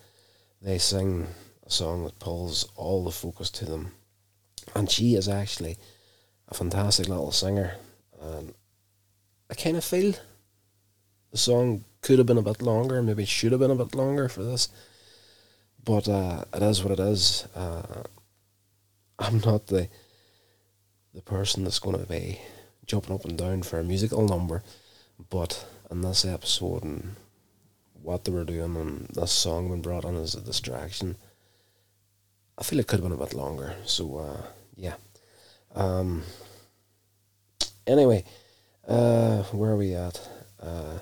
they 0.61 0.77
sing 0.77 1.27
a 1.65 1.69
song 1.69 2.03
that 2.05 2.19
pulls 2.19 2.67
all 2.75 3.03
the 3.03 3.11
focus 3.11 3.49
to 3.51 3.65
them. 3.65 3.91
And 4.75 4.89
she 4.89 5.15
is 5.15 5.29
actually 5.29 5.77
a 6.49 6.53
fantastic 6.53 7.07
little 7.07 7.31
singer. 7.31 7.75
And 8.19 8.53
I 9.49 9.53
kind 9.53 9.77
of 9.77 9.83
feel 9.83 10.13
the 11.31 11.37
song 11.37 11.83
could 12.07 12.19
have 12.19 12.25
been 12.25 12.37
a 12.37 12.41
bit 12.41 12.61
longer, 12.61 13.03
maybe 13.03 13.25
should 13.25 13.51
have 13.51 13.59
been 13.59 13.69
a 13.69 13.75
bit 13.75 13.93
longer 13.93 14.29
for 14.29 14.41
this. 14.41 14.69
But 15.83 16.07
uh, 16.07 16.45
it 16.53 16.63
is 16.63 16.81
what 16.81 16.97
it 16.97 17.01
is. 17.01 17.45
Uh, 17.53 18.03
I'm 19.19 19.39
not 19.39 19.67
the 19.67 19.89
the 21.13 21.21
person 21.21 21.65
that's 21.65 21.79
going 21.79 21.99
to 21.99 22.05
be 22.09 22.39
jumping 22.85 23.13
up 23.13 23.25
and 23.25 23.37
down 23.37 23.61
for 23.61 23.77
a 23.77 23.83
musical 23.83 24.25
number, 24.25 24.63
but 25.29 25.67
in 25.91 25.99
this 25.99 26.23
episode 26.23 26.83
and 26.83 27.15
what 28.01 28.23
they 28.23 28.31
were 28.31 28.45
doing 28.45 28.77
and 28.77 29.07
this 29.13 29.33
song 29.33 29.67
being 29.67 29.81
brought 29.81 30.05
on 30.05 30.15
as 30.15 30.33
a 30.33 30.39
distraction, 30.39 31.17
I 32.57 32.63
feel 32.63 32.79
it 32.79 32.87
could 32.87 33.01
have 33.01 33.09
been 33.09 33.19
a 33.19 33.25
bit 33.25 33.33
longer. 33.33 33.75
So 33.83 34.17
uh, 34.17 34.41
yeah. 34.77 34.95
Um. 35.75 36.23
Anyway, 37.85 38.23
uh, 38.87 39.43
where 39.51 39.71
are 39.71 39.75
we 39.75 39.93
at? 39.93 40.21
Uh, 40.57 40.99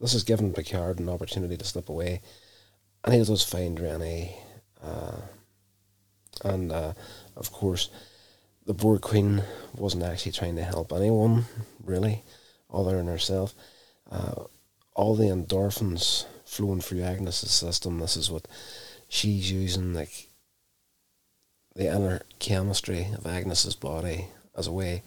this 0.00 0.12
has 0.12 0.24
given 0.24 0.52
Picard 0.52 0.98
an 0.98 1.08
opportunity 1.08 1.56
to 1.56 1.64
slip 1.64 1.88
away, 1.88 2.20
and 3.04 3.14
he 3.14 3.24
does 3.24 3.44
find 3.44 3.78
Rennie. 3.78 4.36
Uh, 4.82 5.20
and 6.44 6.70
uh, 6.70 6.92
of 7.36 7.50
course, 7.52 7.90
the 8.66 8.74
Borg 8.74 9.00
Queen 9.00 9.42
wasn't 9.76 10.04
actually 10.04 10.32
trying 10.32 10.56
to 10.56 10.62
help 10.62 10.92
anyone, 10.92 11.44
really, 11.84 12.22
other 12.72 12.96
than 12.96 13.06
herself. 13.06 13.54
Uh, 14.10 14.44
all 14.94 15.14
the 15.14 15.24
endorphins 15.24 16.26
flowing 16.44 16.80
through 16.80 17.02
Agnes's 17.02 17.50
system, 17.50 17.98
this 17.98 18.16
is 18.16 18.30
what 18.30 18.46
she's 19.08 19.50
using. 19.50 19.94
Like, 19.94 20.28
the 21.74 21.86
inner 21.94 22.20
chemistry 22.40 23.06
of 23.16 23.26
Agnes's 23.26 23.76
body 23.76 24.26
as 24.56 24.66
a 24.66 24.72
way 24.72 25.02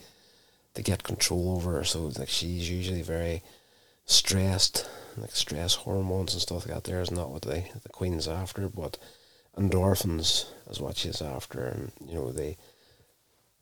to 0.73 0.81
get 0.81 1.03
control 1.03 1.55
over 1.55 1.73
her. 1.73 1.83
So 1.83 2.11
like 2.17 2.29
she's 2.29 2.69
usually 2.69 3.01
very 3.01 3.43
stressed, 4.05 4.89
like 5.17 5.31
stress 5.31 5.75
hormones 5.75 6.33
and 6.33 6.41
stuff 6.41 6.65
like 6.65 6.75
that. 6.75 6.83
There 6.85 7.01
is 7.01 7.11
not 7.11 7.29
what 7.29 7.43
the 7.43 7.63
the 7.83 7.89
queen's 7.89 8.27
after, 8.27 8.67
but 8.67 8.97
endorphins 9.57 10.45
is 10.69 10.79
what 10.79 10.97
she's 10.97 11.21
after, 11.21 11.63
and 11.65 11.91
you 12.05 12.15
know 12.15 12.31
the 12.31 12.55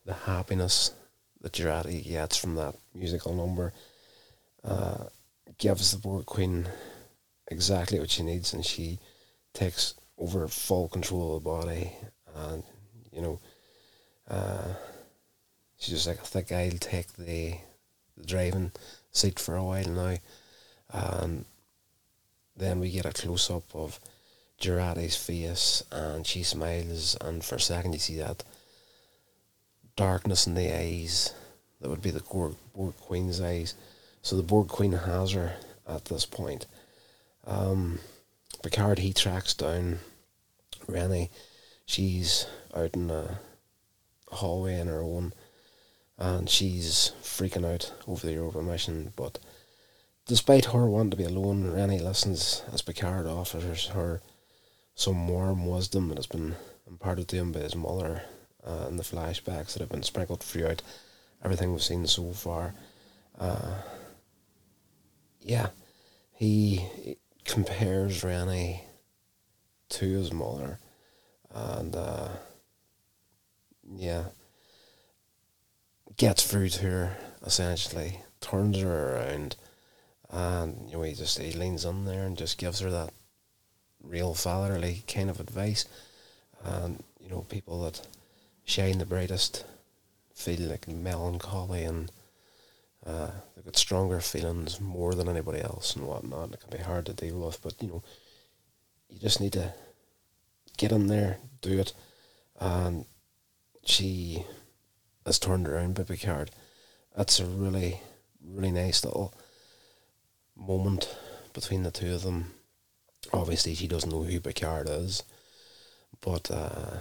the 0.06 0.14
happiness 0.14 0.94
that 1.42 1.54
Jurati 1.54 2.04
gets 2.04 2.38
from 2.38 2.56
that 2.56 2.76
musical 2.94 3.34
number 3.34 3.74
uh, 4.64 5.06
gives 5.58 5.92
the 5.92 5.98
Borg 5.98 6.26
Queen 6.26 6.68
exactly 7.48 8.00
what 8.00 8.10
she 8.10 8.24
needs, 8.24 8.54
and 8.54 8.66
she 8.66 9.00
takes 9.54 9.96
over 10.18 10.48
full 10.48 10.90
control 10.90 11.38
of 11.38 11.44
the 11.44 11.50
body, 11.50 11.92
and 12.36 12.64
you 13.12 13.22
know, 13.22 13.40
uh, 14.30 14.74
she's 15.78 15.96
just 15.96 16.08
like, 16.08 16.20
I 16.20 16.24
think 16.24 16.52
I'll 16.52 16.78
take 16.78 17.14
the, 17.14 17.56
the 18.18 18.26
driving 18.26 18.72
seat 19.20 19.40
for 19.40 19.56
a 19.56 19.64
while 19.64 19.90
now, 19.90 20.16
and 20.92 21.46
then 22.56 22.80
we 22.80 22.92
get 22.92 23.06
a 23.06 23.12
close 23.12 23.50
up 23.50 23.64
of 23.74 24.00
Jurati's 24.60 25.16
face, 25.16 25.84
and 25.92 26.26
she 26.26 26.44
smiles, 26.44 27.18
and 27.22 27.44
for 27.44 27.56
a 27.56 27.60
second 27.60 27.94
you 27.94 28.00
see 28.00 28.18
that 28.18 28.44
darkness 29.96 30.48
in 30.48 30.56
the 30.56 30.74
eyes. 30.74 31.34
That 31.82 31.90
would 31.90 32.02
be 32.02 32.12
the 32.12 32.20
Borg, 32.22 32.56
Borg 32.76 32.96
Queen's 32.98 33.40
eyes. 33.40 33.74
So 34.22 34.36
the 34.36 34.44
Borg 34.44 34.68
Queen 34.68 34.92
has 34.92 35.32
her 35.32 35.56
at 35.88 36.06
this 36.06 36.26
point. 36.26 36.66
Um, 37.48 38.00
Picard 38.62 39.00
he 39.00 39.14
tracks 39.14 39.54
down 39.54 40.00
Rennie. 40.88 41.32
She's 41.86 42.46
out 42.76 42.96
in 42.96 43.10
a 43.10 43.40
hallway 44.28 44.80
in 44.80 44.88
her 44.88 45.02
own, 45.02 45.34
and 46.20 46.50
she's 46.50 47.14
freaking 47.24 47.66
out 47.66 47.94
over 48.08 48.28
the 48.28 48.34
Europa 48.34 48.62
mission. 48.62 49.14
But 49.16 49.40
despite 50.28 50.66
her 50.66 50.86
wanting 50.86 51.12
to 51.12 51.18
be 51.18 51.24
alone, 51.24 51.72
Rennie 51.72 52.00
listens 52.00 52.62
as 52.74 52.82
Picard 52.82 53.26
offers 53.26 53.88
her 53.88 54.22
some 54.94 55.30
warm 55.30 55.66
wisdom 55.66 56.10
that 56.10 56.18
has 56.18 56.28
been 56.28 56.56
imparted 56.86 57.30
to 57.30 57.38
him 57.38 57.54
by 57.54 57.62
his 57.62 57.76
mother 57.76 58.24
uh, 58.68 58.88
in 58.90 58.98
the 58.98 59.04
flashbacks 59.04 59.74
that 59.74 59.80
have 59.80 59.90
been 59.90 60.04
sprinkled 60.04 60.42
throughout 60.44 60.82
everything 61.42 61.72
we've 61.72 61.82
seen 61.82 62.06
so 62.06 62.34
far. 62.34 62.74
Uh, 63.40 63.76
yeah, 65.40 65.68
he 66.34 67.16
compares 67.46 68.26
Rennie 68.26 68.84
to 69.88 70.06
his 70.06 70.34
mother, 70.34 70.80
and 71.54 71.96
uh, 71.96 72.28
yeah, 73.96 74.26
gets 76.20 76.46
through 76.46 76.70
to 76.70 76.84
her 76.84 77.18
essentially, 77.44 78.20
turns 78.42 78.78
her 78.80 79.16
around, 79.16 79.56
and 80.30 80.78
you 80.86 80.98
know 80.98 81.02
he 81.02 81.14
just 81.16 81.40
he 81.40 81.52
leans 81.54 81.86
in 81.86 82.06
there 82.06 82.26
and 82.26 82.38
just 82.38 82.60
gives 82.60 82.82
her 82.82 82.92
that 82.92 83.12
real 84.04 84.36
fatherly 84.36 85.04
kind 85.08 85.30
of 85.30 85.40
advice, 85.40 85.86
and 86.64 87.04
you 87.20 87.30
know 87.30 87.42
people 87.50 87.82
that 87.82 88.06
shine 88.66 89.00
the 89.00 89.06
brightest 89.06 89.66
feel 90.36 90.70
like 90.70 90.88
melancholy 90.88 91.84
and 91.84 92.12
uh, 93.06 93.32
they've 93.56 93.66
got 93.66 93.76
stronger 93.76 94.20
feelings 94.20 94.80
more 94.80 95.16
than 95.16 95.28
anybody 95.28 95.62
else 95.62 95.96
and 95.96 96.06
whatnot. 96.06 96.54
It 96.54 96.60
can 96.60 96.78
be 96.78 96.84
hard 96.84 97.06
to 97.08 97.14
deal 97.14 97.40
with, 97.40 97.62
but 97.62 97.82
you 97.82 97.88
know, 97.88 98.04
you 99.10 99.20
just 99.20 99.40
need 99.40 99.54
to 99.54 99.74
get 100.78 100.92
in 100.92 101.08
there, 101.08 101.38
do 101.62 101.80
it. 101.80 101.94
And 102.60 103.06
she 103.86 104.46
is 105.30 105.40
turned 105.40 105.68
around 105.68 105.96
by 105.96 106.04
Picard. 106.04 106.52
That's 107.16 107.40
a 107.40 107.46
really, 107.46 108.02
really 108.44 108.72
nice 108.72 109.06
little 109.06 109.34
moment 110.56 111.16
between 111.54 111.84
the 111.84 111.92
two 111.92 112.16
of 112.16 112.24
them. 112.24 112.54
Obviously, 113.32 113.76
she 113.76 113.88
doesn't 113.88 114.10
know 114.10 114.24
who 114.24 114.40
Picard 114.40 114.90
is, 114.90 115.24
but 116.22 116.50
uh, 116.50 116.98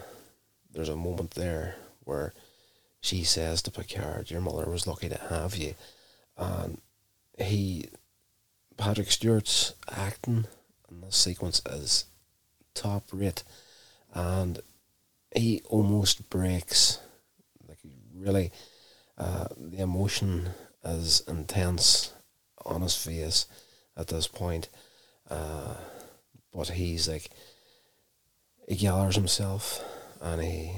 there's 0.73 0.89
a 0.89 0.97
moment 0.97 1.33
there 1.33 1.77
where 2.05 2.35
she 3.01 3.25
says 3.25 3.63
to 3.63 3.71
Picard, 3.71 4.31
"Your 4.31 4.41
mother 4.41 4.67
was 4.67 4.87
lucky 4.87 5.09
to 5.09 5.19
have 5.31 5.57
you," 5.57 5.75
and 6.37 6.81
he, 7.39 7.89
Patrick 8.77 9.11
Stewart's 9.11 9.75
acting 9.91 10.47
in 10.91 11.01
this 11.01 11.17
sequence 11.17 11.63
is 11.67 12.05
top 12.75 13.05
rate, 13.13 13.43
and 14.13 14.61
he 15.35 15.63
almost 15.69 16.29
breaks. 16.29 16.99
Really, 18.19 18.51
uh, 19.17 19.47
the 19.57 19.79
emotion 19.79 20.51
is 20.85 21.23
intense 21.29 22.13
on 22.65 22.83
his 22.83 22.97
face 22.97 23.47
at 23.97 24.09
this 24.09 24.27
point, 24.27 24.69
uh, 25.31 25.75
but 26.53 26.69
he's 26.69 27.09
like 27.09 27.31
he 28.67 28.77
gathers 28.77 29.17
himself 29.17 29.83
and 30.21 30.43
he 30.43 30.73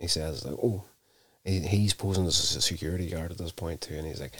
he 0.00 0.06
says 0.06 0.44
like, 0.44 0.58
"Oh, 0.62 0.84
he, 1.44 1.60
he's 1.60 1.94
posing 1.94 2.26
as 2.26 2.56
a 2.56 2.60
security 2.62 3.08
guard 3.08 3.30
at 3.30 3.38
this 3.38 3.52
point 3.52 3.80
too," 3.80 3.94
and 3.94 4.06
he's 4.06 4.20
like, 4.20 4.32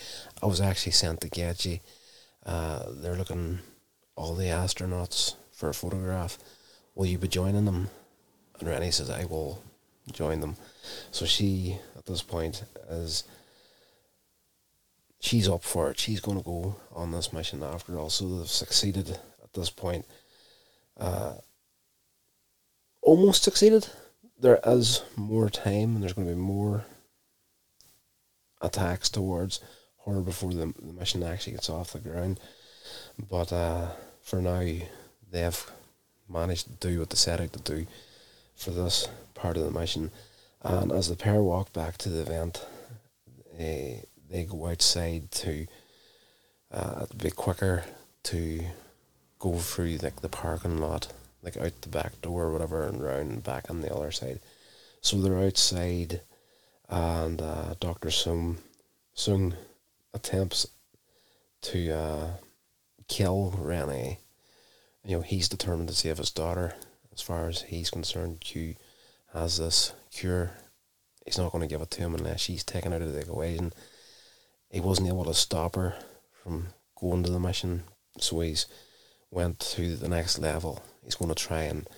"I 0.42 0.46
was 0.46 0.61
actually 0.61 0.92
sent 0.92 1.20
to 1.20 1.29
get 1.29 1.64
you. 1.64 1.81
Uh, 2.44 2.85
they're 2.88 3.16
looking 3.16 3.59
all 4.16 4.35
the 4.35 4.46
astronauts 4.46 5.35
for 5.53 5.68
a 5.68 5.75
photograph. 5.75 6.38
Will 6.94 7.07
you 7.07 7.18
be 7.18 7.29
joining 7.29 7.66
them?" 7.66 7.90
And 8.59 8.68
Rennie 8.68 8.90
says, 8.90 9.11
"I 9.11 9.27
will 9.27 9.62
join 10.12 10.40
them." 10.40 10.57
So 11.11 11.27
she, 11.27 11.79
at 11.96 12.07
this 12.07 12.23
point, 12.23 12.64
is 12.88 13.25
she's 15.20 15.49
up 15.49 15.62
for 15.62 15.90
it. 15.90 15.99
She's 15.99 16.20
going 16.20 16.38
to 16.38 16.44
go 16.44 16.77
on 16.92 17.12
this 17.12 17.33
mission 17.33 17.62
after 17.62 17.99
all. 17.99 18.11
So 18.11 18.38
they've 18.38 18.49
succeeded 18.49 19.11
at 19.11 19.53
this 19.53 19.70
point. 19.70 20.07
Uh, 20.99 21.35
almost 23.03 23.42
succeeded 23.42 23.88
there 24.40 24.61
is 24.66 25.03
more 25.16 25.51
time 25.51 25.94
and 25.94 26.03
there's 26.03 26.14
going 26.14 26.27
to 26.27 26.35
be 26.35 26.40
more 26.40 26.85
attacks 28.62 29.09
towards 29.09 29.61
her 30.07 30.20
before 30.20 30.53
the, 30.53 30.73
the 30.81 30.92
mission 30.92 31.23
actually 31.23 31.53
gets 31.53 31.70
off 31.70 31.92
the 31.92 31.99
ground. 31.99 32.40
But 33.29 33.53
uh, 33.53 33.88
for 34.23 34.40
now, 34.40 34.66
they've 35.31 35.70
managed 36.29 36.66
to 36.66 36.88
do 36.88 36.99
what 36.99 37.11
they 37.11 37.16
set 37.16 37.40
out 37.40 37.53
to 37.53 37.61
do 37.61 37.87
for 38.57 38.70
this 38.70 39.09
part 39.40 39.57
of 39.57 39.64
the 39.64 39.79
mission. 39.79 40.11
And 40.62 40.92
as 40.92 41.09
the 41.09 41.16
pair 41.16 41.42
walk 41.42 41.72
back 41.72 41.96
to 41.98 42.09
the 42.09 42.20
event, 42.20 42.64
they, 43.57 44.05
they 44.29 44.44
go 44.44 44.66
outside 44.68 45.31
to 45.33 45.66
uh, 46.70 47.07
be 47.16 47.31
quicker 47.31 47.85
to 48.24 48.61
go 49.38 49.57
through 49.57 49.98
like 50.03 50.20
the 50.20 50.29
parking 50.29 50.79
lot 50.79 51.12
like 51.42 51.57
out 51.57 51.81
the 51.81 51.88
back 51.88 52.20
door 52.20 52.44
or 52.44 52.53
whatever 52.53 52.87
and 52.87 53.03
round 53.03 53.42
back 53.42 53.70
on 53.70 53.81
the 53.81 53.94
other 53.94 54.11
side. 54.11 54.40
So 55.00 55.16
they're 55.20 55.38
outside 55.38 56.20
and 56.88 57.40
uh, 57.40 57.74
Dr. 57.81 58.09
Soong, 58.09 58.57
Soong 59.16 59.55
attempts 60.12 60.66
to 61.62 61.90
uh, 61.92 62.31
kill 63.09 63.55
Rennie. 63.57 64.18
You 65.05 65.16
know, 65.16 65.22
he's 65.22 65.48
determined 65.48 65.88
to 65.88 65.94
save 65.94 66.18
his 66.18 66.31
daughter. 66.31 66.74
As 67.12 67.22
far 67.22 67.48
as 67.48 67.62
he's 67.62 67.90
concerned, 67.90 68.40
Q 68.40 68.74
has 69.33 69.59
this 69.59 69.93
cure. 70.11 70.53
He's 71.25 71.38
not 71.38 71.53
going 71.53 71.62
to 71.62 71.73
give 71.73 71.83
it 71.83 71.90
to 71.93 72.01
him 72.01 72.14
unless 72.14 72.40
she's 72.40 72.64
taken 72.64 72.93
out 72.93 73.03
of 73.03 73.12
the 73.12 73.21
equation. 73.21 73.73
He 74.71 74.81
wasn't 74.81 75.09
able 75.09 75.25
to 75.25 75.35
stop 75.35 75.77
her 75.77 75.95
from 76.43 76.69
going 76.99 77.23
to 77.25 77.31
the 77.31 77.40
mission, 77.40 77.85
so 78.19 78.40
he's 78.40 78.66
went 79.31 79.61
to 79.61 79.97
the 79.97 80.09
next 80.09 80.38
level 80.38 80.83
he's 81.03 81.14
going 81.14 81.29
to 81.29 81.35
try 81.35 81.62
and 81.62 81.88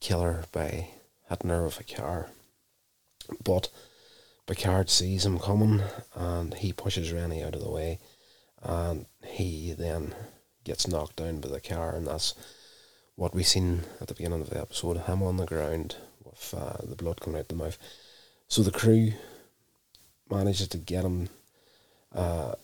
kill 0.00 0.22
her 0.22 0.44
by 0.52 0.88
hitting 1.28 1.50
her 1.50 1.64
with 1.64 1.80
a 1.80 1.84
car. 1.84 2.28
But 3.42 3.68
Picard 4.46 4.88
sees 4.88 5.26
him 5.26 5.38
coming 5.38 5.82
and 6.14 6.54
he 6.54 6.72
pushes 6.72 7.12
Rennie 7.12 7.42
out 7.42 7.54
of 7.54 7.62
the 7.62 7.70
way 7.70 7.98
and 8.62 9.06
he 9.22 9.72
then 9.72 10.14
gets 10.64 10.88
knocked 10.88 11.16
down 11.16 11.40
by 11.40 11.48
the 11.48 11.60
car 11.60 11.94
and 11.94 12.06
that's 12.06 12.34
what 13.14 13.34
we've 13.34 13.46
seen 13.46 13.82
at 14.00 14.08
the 14.08 14.14
beginning 14.14 14.40
of 14.40 14.50
the 14.50 14.60
episode, 14.60 14.96
him 14.98 15.22
on 15.22 15.36
the 15.36 15.44
ground 15.44 15.96
with 16.38 16.60
uh, 16.60 16.76
the 16.86 16.96
blood 16.96 17.20
coming 17.20 17.38
out 17.38 17.48
the 17.48 17.54
mouth. 17.54 17.78
So 18.48 18.62
the 18.62 18.70
crew 18.70 19.12
manages 20.30 20.68
to 20.68 20.78
get 20.78 21.04
him 21.04 21.28
uh, 22.14 22.54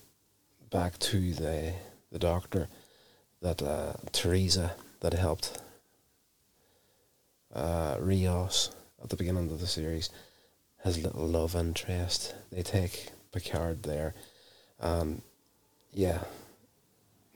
back 0.71 0.99
to 0.99 1.33
the 1.35 1.75
the 2.11 2.19
doctor 2.19 2.69
that 3.43 3.63
uh, 3.63 3.95
Teresa 4.13 4.75
that 5.01 5.13
helped 5.13 5.59
uh, 7.53 7.97
Rios 8.01 8.71
at 9.03 9.11
the 9.11 9.17
beginning 9.17 9.51
of 9.51 9.61
the 9.61 9.67
series, 9.67 10.11
his 10.83 11.03
little 11.03 11.27
love 11.27 11.55
interest. 11.55 12.35
They 12.51 12.63
take 12.63 13.09
Picard 13.33 13.83
there. 13.83 14.15
and 14.81 15.23
yeah, 15.93 16.21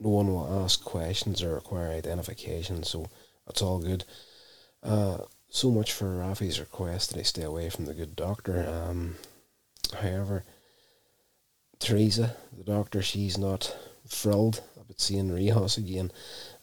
no 0.00 0.10
one 0.10 0.28
will 0.28 0.62
ask 0.64 0.84
questions 0.84 1.42
or 1.42 1.54
require 1.54 1.90
identification, 1.90 2.82
so 2.82 3.08
that's 3.46 3.62
all 3.62 3.78
good. 3.78 4.04
Uh, 4.82 5.18
so 5.50 5.70
much 5.70 5.92
for 5.92 6.16
Raffi's 6.16 6.60
request 6.60 7.10
that 7.10 7.18
he 7.18 7.24
stay 7.24 7.42
away 7.42 7.70
from 7.70 7.86
the 7.86 7.94
good 7.94 8.14
doctor. 8.14 8.66
Um, 8.68 9.16
however, 10.00 10.44
Teresa, 11.78 12.36
the 12.56 12.64
doctor, 12.64 13.02
she's 13.02 13.38
not 13.38 13.76
thrilled 14.06 14.62
about 14.76 15.00
seeing 15.00 15.32
Rios 15.32 15.78
again, 15.78 16.10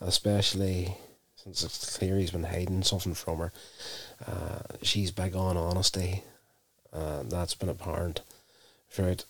especially 0.01 0.97
since 1.35 1.63
it's 1.63 1.97
clear 1.97 2.17
he's 2.17 2.31
been 2.31 2.43
hiding 2.43 2.83
something 2.83 3.13
from 3.13 3.39
her. 3.39 3.51
Uh, 4.25 4.59
she's 4.81 5.11
big 5.11 5.35
on 5.35 5.57
honesty. 5.57 6.23
Uh, 6.91 7.23
that's 7.23 7.55
been 7.55 7.69
apparent 7.69 8.21
throughout 8.89 9.25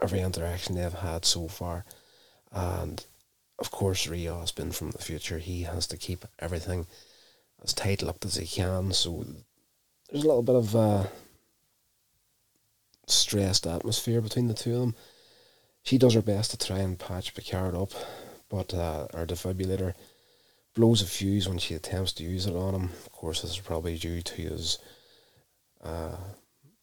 every 0.00 0.20
interaction 0.20 0.74
they've 0.74 0.92
had 0.92 1.24
so 1.24 1.48
far. 1.48 1.84
And 2.52 3.04
of 3.58 3.70
course, 3.70 4.06
Rio 4.06 4.40
has 4.40 4.52
been 4.52 4.70
from 4.70 4.90
the 4.92 5.02
future. 5.02 5.38
He 5.38 5.62
has 5.62 5.86
to 5.88 5.96
keep 5.96 6.24
everything 6.38 6.86
as 7.62 7.72
tight 7.72 8.02
lipped 8.02 8.24
as 8.24 8.36
he 8.36 8.46
can. 8.46 8.92
So 8.92 9.24
there's 10.10 10.24
a 10.24 10.26
little 10.26 10.42
bit 10.42 10.56
of 10.56 10.76
uh, 10.76 11.04
stressed 13.06 13.66
atmosphere 13.66 14.20
between 14.20 14.48
the 14.48 14.54
two 14.54 14.74
of 14.74 14.80
them. 14.80 14.94
She 15.82 15.98
does 15.98 16.14
her 16.14 16.22
best 16.22 16.50
to 16.50 16.58
try 16.58 16.78
and 16.78 16.98
patch 16.98 17.34
Picard 17.34 17.74
up, 17.74 17.92
but 18.48 18.74
uh, 18.74 19.06
our 19.14 19.26
defibrillator 19.26 19.94
blows 20.74 21.02
a 21.02 21.06
fuse 21.06 21.48
when 21.48 21.58
she 21.58 21.74
attempts 21.74 22.12
to 22.14 22.24
use 22.24 22.46
it 22.46 22.54
on 22.54 22.74
him. 22.74 22.84
Of 22.84 23.12
course, 23.12 23.42
this 23.42 23.52
is 23.52 23.58
probably 23.58 23.96
due 23.96 24.22
to 24.22 24.42
his 24.42 24.78
uh, 25.82 26.16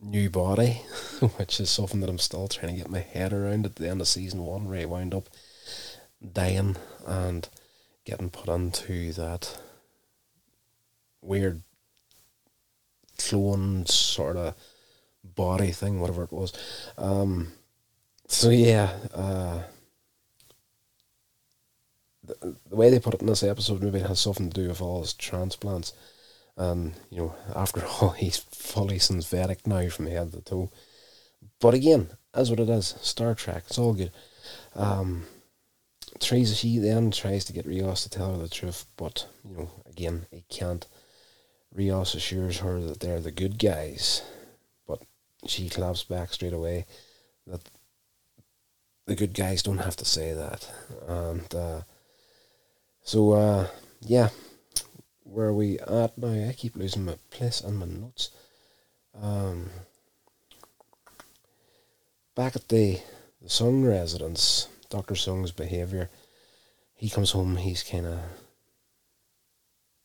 new 0.01 0.29
body, 0.29 0.81
which 1.38 1.59
is 1.59 1.69
something 1.69 1.99
that 2.01 2.09
I'm 2.09 2.19
still 2.19 2.47
trying 2.47 2.73
to 2.73 2.77
get 2.77 2.89
my 2.89 2.99
head 2.99 3.31
around 3.31 3.65
at 3.65 3.75
the 3.75 3.88
end 3.88 4.01
of 4.01 4.07
season 4.07 4.43
one, 4.45 4.67
where 4.67 4.79
he 4.79 4.85
wound 4.85 5.13
up 5.13 5.29
dying 6.33 6.75
and 7.05 7.47
getting 8.05 8.29
put 8.29 8.49
into 8.49 9.13
that 9.13 9.59
weird 11.25 11.61
clone 13.17 13.85
sort 13.85 14.38
of 14.38 14.55
body 15.23 15.71
thing, 15.71 15.99
whatever 15.99 16.23
it 16.23 16.31
was. 16.31 16.53
Um, 16.97 17.53
so 18.27 18.49
yeah, 18.49 18.91
uh, 19.13 19.63
the, 22.23 22.55
the 22.69 22.75
way 22.75 22.89
they 22.89 22.99
put 22.99 23.13
it 23.13 23.21
in 23.21 23.27
this 23.27 23.43
episode 23.43 23.81
maybe 23.81 23.99
it 23.99 24.07
has 24.07 24.19
something 24.19 24.49
to 24.49 24.61
do 24.61 24.67
with 24.67 24.81
all 24.81 25.01
his 25.01 25.13
transplants. 25.13 25.93
And, 26.57 26.93
you 27.09 27.17
know, 27.17 27.35
after 27.55 27.85
all, 28.01 28.11
he's 28.11 28.38
fully 28.38 28.99
synthetic 28.99 29.67
now 29.67 29.89
from 29.89 30.07
head 30.07 30.31
to 30.33 30.41
toe. 30.41 30.71
But 31.59 31.73
again, 31.73 32.09
as 32.33 32.49
what 32.49 32.59
it 32.59 32.69
is, 32.69 32.95
Star 33.01 33.35
Trek, 33.35 33.63
it's 33.67 33.77
all 33.77 33.93
good. 33.93 34.11
Um, 34.75 35.25
Teresa, 36.19 36.55
she 36.55 36.77
then 36.77 37.11
tries 37.11 37.45
to 37.45 37.53
get 37.53 37.65
Rios 37.65 38.03
to 38.03 38.09
tell 38.09 38.33
her 38.33 38.41
the 38.41 38.49
truth, 38.49 38.85
but, 38.97 39.27
you 39.47 39.57
know, 39.57 39.69
again, 39.85 40.25
he 40.31 40.43
can't. 40.49 40.85
Rios 41.75 42.15
assures 42.15 42.59
her 42.59 42.79
that 42.79 43.01
they're 43.01 43.19
the 43.19 43.31
good 43.31 43.59
guys, 43.59 44.21
but 44.88 45.01
she 45.45 45.69
claps 45.69 46.03
back 46.03 46.31
straight 46.31 46.53
away 46.53 46.85
that 47.45 47.61
the 49.05 49.15
good 49.15 49.33
guys 49.33 49.61
don't 49.61 49.79
have 49.79 49.97
to 49.97 50.05
say 50.05 50.33
that. 50.33 50.71
And 51.05 51.53
uh, 51.53 51.81
so, 53.03 53.33
uh, 53.33 53.67
yeah, 54.01 54.29
where 55.25 55.47
are 55.47 55.53
we 55.53 55.77
at 55.79 56.17
now? 56.17 56.47
I 56.47 56.53
keep 56.53 56.77
losing 56.77 57.03
my 57.03 57.17
place 57.29 57.59
and 57.59 57.77
my 57.77 57.85
notes. 57.85 58.31
Um, 59.21 59.69
back 62.35 62.55
at 62.55 62.69
the, 62.69 63.01
the 63.41 63.49
Soong 63.49 63.85
residence, 63.85 64.69
Dr. 64.89 65.15
Soong's 65.15 65.51
behaviour, 65.51 66.09
he 66.93 67.09
comes 67.09 67.31
home, 67.31 67.57
he's 67.57 67.83
kind 67.83 68.05
of, 68.05 68.19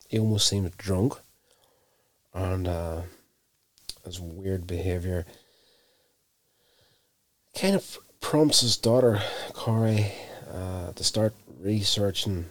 he 0.09 0.18
almost 0.18 0.48
seems 0.48 0.72
drunk 0.76 1.20
and 2.32 2.68
uh, 2.68 3.02
his 4.04 4.20
weird 4.20 4.66
behavior. 4.66 5.26
Kind 7.58 7.74
of 7.74 7.98
prompts 8.20 8.60
his 8.60 8.76
daughter 8.76 9.20
Kore 9.52 9.98
uh, 10.52 10.92
to 10.92 11.04
start 11.04 11.34
researching 11.60 12.46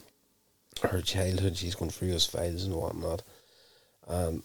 her 0.84 1.02
childhood. 1.02 1.58
She's 1.58 1.76
going 1.76 1.92
through 1.92 2.10
his 2.10 2.26
files 2.26 2.64
and 2.66 2.76
whatnot, 2.76 3.24
um, 4.08 4.44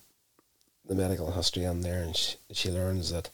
the 0.86 0.94
medical 0.94 1.32
history 1.32 1.66
on 1.66 1.80
there, 1.80 2.02
and 2.02 2.16
she, 2.16 2.36
she 2.52 2.70
learns 2.70 3.10
that 3.10 3.30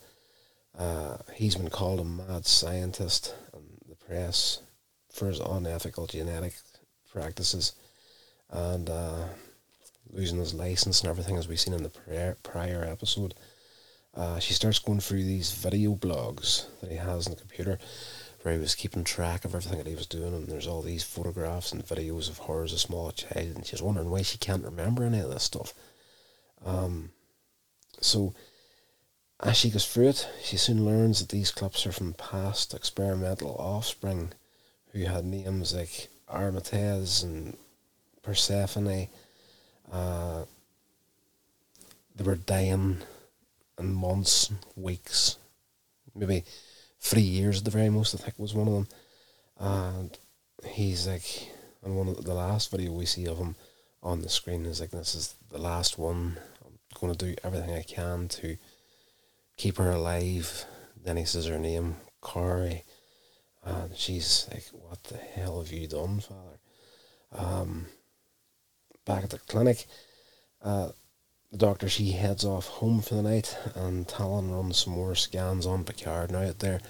uh, 0.79 1.17
he's 1.35 1.57
been 1.57 1.71
called 1.71 2.01
a 2.01 2.05
mad 2.05 2.47
scientist 2.47 3.35
in 3.55 3.63
the 3.89 3.97
press 3.97 4.63
for 5.13 5.29
his 5.29 5.41
unethical 5.41 6.07
genetic 6.07 6.55
practices, 7.13 7.73
and 8.51 8.89
uh, 8.89 9.25
losing 10.13 10.39
his 10.39 10.55
license 10.55 11.01
and 11.01 11.11
everything, 11.11 11.37
as 11.37 11.49
we've 11.49 11.61
seen 11.61 11.75
in 11.75 11.83
the 11.83 11.91
prior, 11.91 12.37
prior 12.43 12.85
episode. 12.85 13.35
Uh, 14.15 14.39
she 14.39 14.53
starts 14.53 14.79
going 14.79 15.01
through 15.01 15.23
these 15.23 15.53
video 15.53 15.95
blogs 15.95 16.67
that 16.81 16.91
he 16.91 16.97
has 16.97 17.27
on 17.27 17.35
the 17.35 17.41
computer 17.41 17.79
where 18.43 18.55
he 18.55 18.61
was 18.61 18.75
keeping 18.75 19.05
track 19.05 19.45
of 19.45 19.55
everything 19.55 19.79
that 19.79 19.87
he 19.87 19.95
was 19.95 20.07
doing 20.07 20.35
and 20.35 20.49
there's 20.49 20.67
all 20.67 20.83
these 20.83 21.05
photographs 21.05 21.73
and 21.73 21.87
videos 21.87 22.29
of 22.29 22.39
her 22.39 22.65
as 22.65 22.73
a 22.73 22.79
small 22.79 23.11
child 23.13 23.55
and 23.55 23.67
she's 23.67 23.83
wondering 23.83 24.11
why 24.11 24.23
she 24.23 24.39
can't 24.39 24.65
remember 24.65 25.05
any 25.05 25.21
of 25.21 25.31
this 25.31 25.45
stuff. 25.45 25.75
Um, 26.65 27.11
so 28.01 28.35
as 29.43 29.57
she 29.57 29.71
goes 29.71 29.87
through 29.87 30.09
it, 30.09 30.29
she 30.43 30.57
soon 30.57 30.85
learns 30.85 31.21
that 31.21 31.29
these 31.29 31.51
clips 31.51 31.87
are 31.87 31.93
from 31.93 32.15
past 32.15 32.75
experimental 32.75 33.55
offspring 33.57 34.33
who 34.93 35.05
had 35.05 35.25
names 35.25 35.75
like 35.75 36.09
Armitage 36.29 37.23
and 37.23 37.57
Persephone 38.23 39.09
uh, 39.91 40.45
they 42.15 42.25
were 42.25 42.37
dying 42.37 42.99
in 43.79 43.95
months, 43.95 44.53
weeks, 44.77 45.39
maybe 46.15 46.45
three 47.01 47.23
years 47.23 47.59
at 47.59 47.65
the 47.65 47.71
very 47.71 47.91
most. 47.91 48.15
I 48.15 48.19
think 48.19 48.39
was 48.39 48.55
one 48.55 48.69
of 48.69 48.75
them, 48.75 48.89
and 49.59 50.19
he's 50.65 51.09
like, 51.09 51.51
and 51.83 51.97
one 51.97 52.09
of 52.09 52.25
the 52.25 52.35
last 52.35 52.71
video 52.71 52.93
we 52.93 53.07
see 53.07 53.27
of 53.27 53.39
him 53.39 53.57
on 54.03 54.21
the 54.21 54.29
screen 54.29 54.67
is 54.67 54.81
like, 54.81 54.91
"This 54.91 55.15
is 55.15 55.35
the 55.51 55.59
last 55.59 55.99
one. 55.99 56.39
I'm 56.65 56.79
going 57.01 57.15
to 57.15 57.27
do 57.27 57.35
everything 57.43 57.75
I 57.75 57.83
can 57.83 58.29
to 58.29 58.57
keep 59.57 59.79
her 59.79 59.91
alive." 59.91 60.67
Then 61.03 61.17
he 61.17 61.25
says 61.25 61.47
her 61.47 61.59
name, 61.59 61.97
Kore, 62.21 62.83
and 63.65 63.97
she's 63.97 64.47
like, 64.53 64.67
"What 64.73 65.05
the 65.05 65.17
hell 65.17 65.63
have 65.63 65.73
you 65.73 65.87
done, 65.87 66.21
father?" 66.21 66.59
Um, 67.33 67.87
back 69.11 69.25
at 69.25 69.31
the 69.31 69.39
clinic. 69.39 69.87
Uh, 70.63 70.91
the 71.51 71.59
doctor 71.59 71.89
she 71.89 72.13
heads 72.13 72.45
off 72.45 72.69
home 72.69 73.03
for 73.03 73.17
the 73.17 73.23
night, 73.23 73.59
and 73.75 74.07
Tallinn 74.07 74.55
runs 74.55 74.79
some 74.79 74.93
more 74.93 75.17
scans 75.17 75.67
on 75.67 75.83
Picard 75.83 76.31
now 76.31 76.43
out 76.43 76.61
there, 76.61 76.81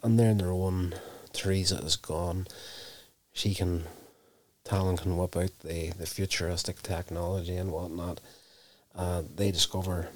and 0.00 0.16
they're 0.16 0.30
in 0.30 0.38
their 0.38 0.52
own. 0.52 0.94
Teresa 1.32 1.78
is 1.78 1.96
gone. 1.96 2.46
She 3.32 3.56
can, 3.56 3.82
Tallinn 4.64 5.00
can 5.02 5.16
whip 5.16 5.36
out 5.36 5.50
the 5.64 5.90
the 5.98 6.06
futuristic 6.06 6.80
technology 6.80 7.56
and 7.56 7.72
whatnot. 7.72 8.20
Uh, 8.94 9.22
they 9.34 9.50
discover 9.50 10.10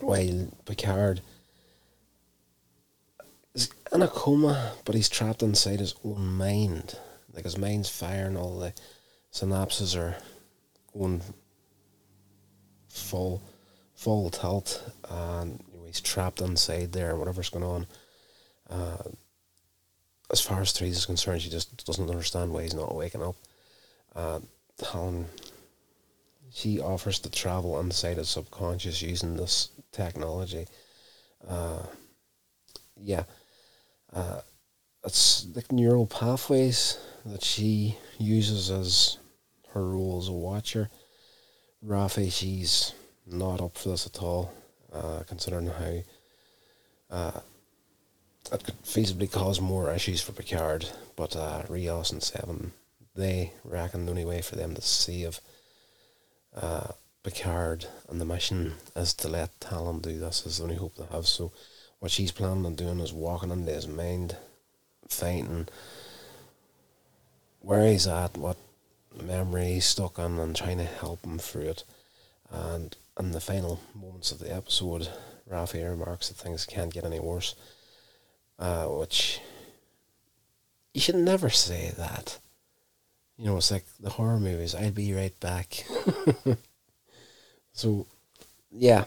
while 0.00 0.48
Picard 0.66 1.22
is 3.54 3.70
in 3.90 4.02
a 4.02 4.08
coma, 4.08 4.72
but 4.84 4.94
he's 4.94 5.08
trapped 5.08 5.42
inside 5.42 5.80
his 5.80 5.94
own 6.04 6.26
mind. 6.36 6.98
Like 7.32 7.44
his 7.44 7.56
mind's 7.56 7.88
firing, 7.88 8.36
all 8.36 8.58
the 8.58 8.74
synapses 9.32 9.96
are 9.98 10.18
going 10.98 11.22
full 12.88 13.42
full 13.94 14.30
tilt 14.30 14.82
and 15.10 15.62
you 15.72 15.78
know, 15.78 15.84
he's 15.86 16.00
trapped 16.00 16.40
inside 16.40 16.92
there 16.92 17.16
whatever's 17.16 17.50
going 17.50 17.64
on. 17.64 17.86
Uh, 18.70 19.02
as 20.30 20.40
far 20.40 20.60
as 20.60 20.72
Teresa 20.72 20.98
is 20.98 21.06
concerned 21.06 21.42
she 21.42 21.50
just 21.50 21.86
doesn't 21.86 22.10
understand 22.10 22.52
why 22.52 22.62
he's 22.62 22.74
not 22.74 22.94
waking 22.94 23.22
up. 23.22 23.36
Uh, 24.14 24.40
Helen 24.92 25.26
she 26.50 26.80
offers 26.80 27.18
to 27.20 27.30
travel 27.30 27.78
inside 27.80 28.16
his 28.16 28.28
subconscious 28.28 29.02
using 29.02 29.36
this 29.36 29.70
technology. 29.92 30.66
Uh, 31.46 31.82
yeah. 32.96 33.24
Uh, 34.12 34.40
it's 35.04 35.46
like 35.54 35.70
neural 35.70 36.06
pathways 36.06 36.98
that 37.24 37.44
she 37.44 37.96
uses 38.18 38.70
as 38.70 39.18
her 39.72 39.86
role 39.86 40.18
as 40.22 40.28
a 40.28 40.32
watcher. 40.32 40.90
Raffi, 41.84 42.32
she's 42.32 42.92
not 43.26 43.60
up 43.60 43.76
for 43.76 43.90
this 43.90 44.06
at 44.06 44.22
all, 44.22 44.52
uh, 44.92 45.22
considering 45.26 45.66
how 45.66 46.02
uh, 47.10 47.40
it 48.52 48.64
could 48.64 48.82
feasibly 48.82 49.30
cause 49.30 49.60
more 49.60 49.92
issues 49.92 50.20
for 50.20 50.32
Picard. 50.32 50.88
But 51.16 51.36
uh, 51.36 51.62
Rios 51.68 52.10
and 52.10 52.22
Seven, 52.22 52.72
they 53.14 53.52
reckon 53.64 54.04
the 54.04 54.10
only 54.10 54.24
way 54.24 54.42
for 54.42 54.56
them 54.56 54.74
to 54.74 54.82
save 54.82 55.40
uh, 56.56 56.92
Picard 57.22 57.86
and 58.08 58.20
the 58.20 58.24
mission 58.24 58.74
is 58.96 59.12
to 59.14 59.28
let 59.28 59.60
Tallinn 59.60 60.00
do 60.00 60.18
this, 60.18 60.46
is 60.46 60.58
the 60.58 60.64
only 60.64 60.76
hope 60.76 60.96
they 60.96 61.04
have. 61.14 61.26
So, 61.26 61.52
what 61.98 62.12
she's 62.12 62.32
planning 62.32 62.64
on 62.64 62.74
doing 62.76 63.00
is 63.00 63.12
walking 63.12 63.50
into 63.50 63.72
his 63.72 63.88
mind, 63.88 64.36
finding 65.08 65.66
where 67.60 67.86
he's 67.86 68.06
at, 68.06 68.36
what 68.36 68.56
memory 69.22 69.80
stuck 69.80 70.18
on 70.18 70.38
and 70.38 70.54
trying 70.54 70.78
to 70.78 70.84
help 70.84 71.24
him 71.24 71.38
through 71.38 71.68
it. 71.68 71.84
And 72.50 72.96
in 73.18 73.32
the 73.32 73.40
final 73.40 73.80
moments 73.94 74.32
of 74.32 74.38
the 74.38 74.54
episode, 74.54 75.08
Raffi 75.50 75.88
remarks 75.88 76.28
that 76.28 76.36
things 76.36 76.64
can't 76.66 76.92
get 76.92 77.04
any 77.04 77.20
worse, 77.20 77.54
uh, 78.58 78.86
which 78.86 79.40
you 80.94 81.00
should 81.00 81.16
never 81.16 81.50
say 81.50 81.92
that. 81.96 82.38
You 83.36 83.46
know, 83.46 83.56
it's 83.56 83.70
like 83.70 83.84
the 84.00 84.10
horror 84.10 84.40
movies. 84.40 84.74
I'll 84.74 84.90
be 84.90 85.14
right 85.14 85.38
back. 85.40 85.86
so, 87.72 88.06
yeah, 88.70 89.04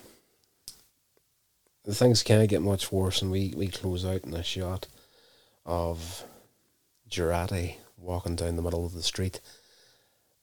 the 1.83 1.93
things 1.93 2.23
can't 2.23 2.49
get 2.49 2.61
much 2.61 2.91
worse, 2.91 3.21
and 3.21 3.31
we 3.31 3.53
we 3.57 3.67
close 3.67 4.05
out 4.05 4.23
in 4.23 4.33
a 4.33 4.43
shot 4.43 4.87
of 5.65 6.23
Jurati 7.09 7.75
walking 7.97 8.35
down 8.35 8.55
the 8.55 8.61
middle 8.61 8.85
of 8.85 8.93
the 8.93 9.03
street 9.03 9.41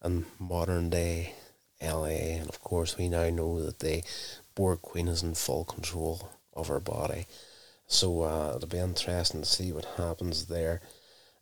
in 0.05 0.27
modern 0.39 0.91
day 0.91 1.35
LA, 1.83 2.39
and 2.39 2.49
of 2.49 2.61
course 2.61 2.97
we 2.97 3.09
now 3.09 3.29
know 3.31 3.63
that 3.63 3.79
the 3.81 4.03
Borg 4.55 4.83
Queen 4.83 5.09
is 5.09 5.23
in 5.23 5.35
full 5.35 5.65
control 5.65 6.29
of 6.55 6.69
her 6.69 6.81
body. 6.81 7.27
So 7.87 8.23
uh, 8.23 8.55
it'll 8.57 8.69
be 8.69 8.79
interesting 8.79 9.41
to 9.41 9.47
see 9.47 9.73
what 9.73 9.85
happens 9.97 10.47
there. 10.47 10.81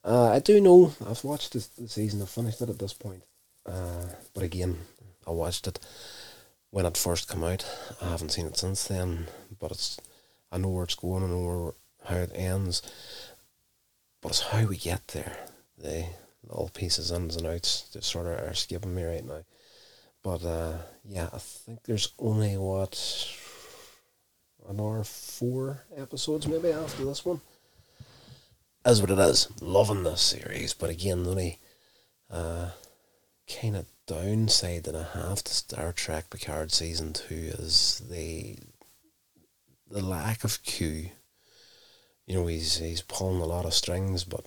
Uh, 0.04 0.30
I 0.30 0.38
do 0.38 0.60
know 0.60 0.92
I've 1.04 1.24
watched 1.24 1.52
this, 1.52 1.66
the 1.68 1.88
season. 1.88 2.22
I've 2.22 2.30
finished 2.30 2.60
it 2.60 2.70
at 2.70 2.78
this 2.78 2.92
point, 2.92 3.22
uh, 3.66 4.06
but 4.34 4.44
again, 4.44 4.78
I 5.26 5.32
watched 5.32 5.66
it 5.66 5.80
when 6.70 6.86
it 6.86 6.96
first 6.96 7.28
came 7.28 7.42
out. 7.42 7.66
I 8.00 8.10
haven't 8.10 8.30
seen 8.30 8.46
it 8.46 8.56
since 8.56 8.84
then, 8.84 9.26
but 9.58 9.72
it's 9.72 9.98
I 10.52 10.58
know 10.58 10.68
where 10.68 10.84
it's 10.84 10.94
going. 10.94 11.24
I 11.24 11.26
know 11.26 11.44
where, 11.44 11.72
how 12.04 12.22
it 12.22 12.32
ends, 12.34 12.82
but 14.22 14.30
it's 14.30 14.42
how 14.42 14.64
we 14.66 14.76
get 14.76 15.08
there. 15.08 15.36
The 15.76 16.06
little 16.46 16.70
pieces, 16.72 17.10
ins 17.10 17.36
and 17.36 17.46
outs, 17.46 17.88
just 17.92 18.10
sort 18.10 18.26
of 18.26 18.38
are 18.38 18.54
skipping 18.54 18.94
me 18.94 19.04
right 19.04 19.24
now. 19.24 19.44
But 20.22 20.44
uh, 20.44 20.78
yeah, 21.04 21.28
I 21.32 21.38
think 21.38 21.84
there's 21.84 22.12
only 22.18 22.56
what 22.56 22.98
another 24.68 25.04
four 25.04 25.84
episodes 25.96 26.46
maybe 26.46 26.70
after 26.70 27.04
this 27.04 27.24
one. 27.24 27.40
As 28.84 29.00
what 29.00 29.10
it 29.10 29.18
is, 29.18 29.48
loving 29.60 30.04
this 30.04 30.20
series, 30.20 30.72
but 30.72 30.90
again, 30.90 31.24
the 31.24 31.30
only 31.30 31.58
uh, 32.30 32.70
kind 33.48 33.76
of 33.76 33.86
downside 34.06 34.84
that 34.84 34.94
I 34.94 35.18
have 35.18 35.42
to 35.44 35.54
Star 35.54 35.92
Trek 35.92 36.30
Picard 36.30 36.72
season 36.72 37.12
two 37.12 37.52
is 37.58 38.02
the 38.08 38.56
the 39.90 40.02
lack 40.02 40.44
of 40.44 40.62
Q. 40.62 41.10
You 42.26 42.34
know, 42.34 42.46
he's 42.46 42.78
he's 42.78 43.02
pulling 43.02 43.40
a 43.40 43.46
lot 43.46 43.64
of 43.64 43.74
strings, 43.74 44.24
but 44.24 44.46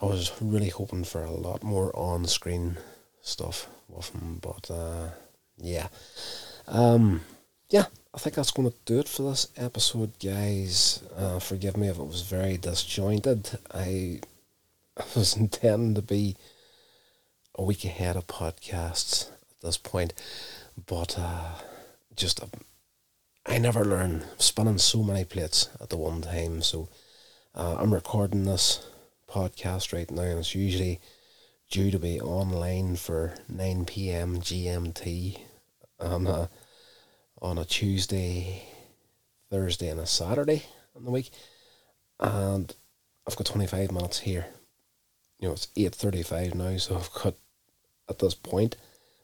I 0.00 0.04
was 0.04 0.30
really 0.40 0.68
hoping 0.68 1.04
for 1.04 1.24
a 1.24 1.30
lot 1.30 1.62
more 1.62 1.90
on 1.96 2.26
screen 2.26 2.76
stuff 3.22 3.68
with 3.88 4.10
him. 4.10 4.38
But 4.40 4.70
uh, 4.70 5.08
yeah, 5.56 5.88
um, 6.68 7.22
yeah, 7.70 7.86
I 8.14 8.18
think 8.18 8.36
that's 8.36 8.50
going 8.50 8.70
to 8.70 8.76
do 8.84 9.00
it 9.00 9.08
for 9.08 9.22
this 9.22 9.48
episode, 9.56 10.18
guys. 10.22 11.02
Uh, 11.16 11.38
forgive 11.38 11.76
me 11.76 11.88
if 11.88 11.98
it 11.98 12.06
was 12.06 12.22
very 12.22 12.56
disjointed. 12.56 13.58
I, 13.72 14.20
I 14.96 15.04
was 15.16 15.36
intending 15.36 15.94
to 15.94 16.02
be 16.02 16.36
a 17.54 17.62
week 17.62 17.84
ahead 17.84 18.16
of 18.16 18.26
podcasts 18.26 19.30
at 19.30 19.60
this 19.62 19.78
point, 19.78 20.12
but 20.86 21.18
uh, 21.18 21.54
just 22.14 22.42
uh, 22.42 22.46
I 23.46 23.58
never 23.58 23.84
learn 23.84 24.24
spinning 24.36 24.78
so 24.78 25.02
many 25.02 25.24
plates 25.24 25.70
at 25.80 25.88
the 25.88 25.96
one 25.96 26.20
time. 26.20 26.60
So 26.60 26.88
uh, 27.54 27.76
I'm 27.78 27.94
recording 27.94 28.44
this 28.44 28.86
podcast 29.28 29.92
right 29.92 30.10
now, 30.10 30.22
and 30.22 30.38
it's 30.38 30.54
usually 30.54 31.00
due 31.70 31.90
to 31.90 31.98
be 31.98 32.20
online 32.20 32.96
for 32.96 33.34
9 33.48 33.84
p.m. 33.86 34.40
GMT 34.40 35.38
on 35.98 36.26
a, 36.26 36.48
on 37.42 37.58
a 37.58 37.64
Tuesday, 37.64 38.62
Thursday, 39.50 39.88
and 39.88 40.00
a 40.00 40.06
Saturday 40.06 40.64
in 40.96 41.04
the 41.04 41.10
week. 41.10 41.30
And 42.20 42.74
I've 43.26 43.36
got 43.36 43.46
25 43.46 43.92
minutes 43.92 44.20
here. 44.20 44.46
You 45.38 45.48
know, 45.48 45.54
it's 45.54 45.66
8.35 45.76 46.54
now, 46.54 46.76
so 46.78 46.96
I've 46.96 47.12
got, 47.12 47.34
at 48.08 48.18
this 48.18 48.34
point, 48.34 48.76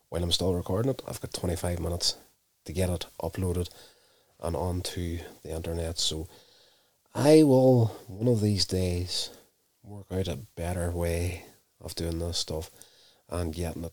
when 0.09 0.23
I'm 0.23 0.33
still 0.33 0.55
recording 0.55 0.91
it, 0.91 1.03
I've 1.09 1.21
got 1.21 1.33
25 1.33 1.81
minutes 1.81 2.17
to 2.65 2.73
get 2.73 2.91
it 2.91 3.07
uploaded 3.23 3.71
and 4.41 4.57
onto 4.57 5.19
the 5.43 5.55
internet. 5.55 5.99
So 5.99 6.29
I 7.15 7.45
will, 7.45 7.87
one 8.09 8.29
of 8.29 8.41
these 8.41 8.67
days, 8.67 9.31
work 9.83 10.07
out 10.13 10.29
a 10.29 10.39
better 10.57 10.91
way 10.91 11.45
of 11.81 11.95
doing 11.95 12.19
this 12.19 12.39
stuff 12.39 12.71
and 13.29 13.55
getting 13.55 13.85
it 13.85 13.93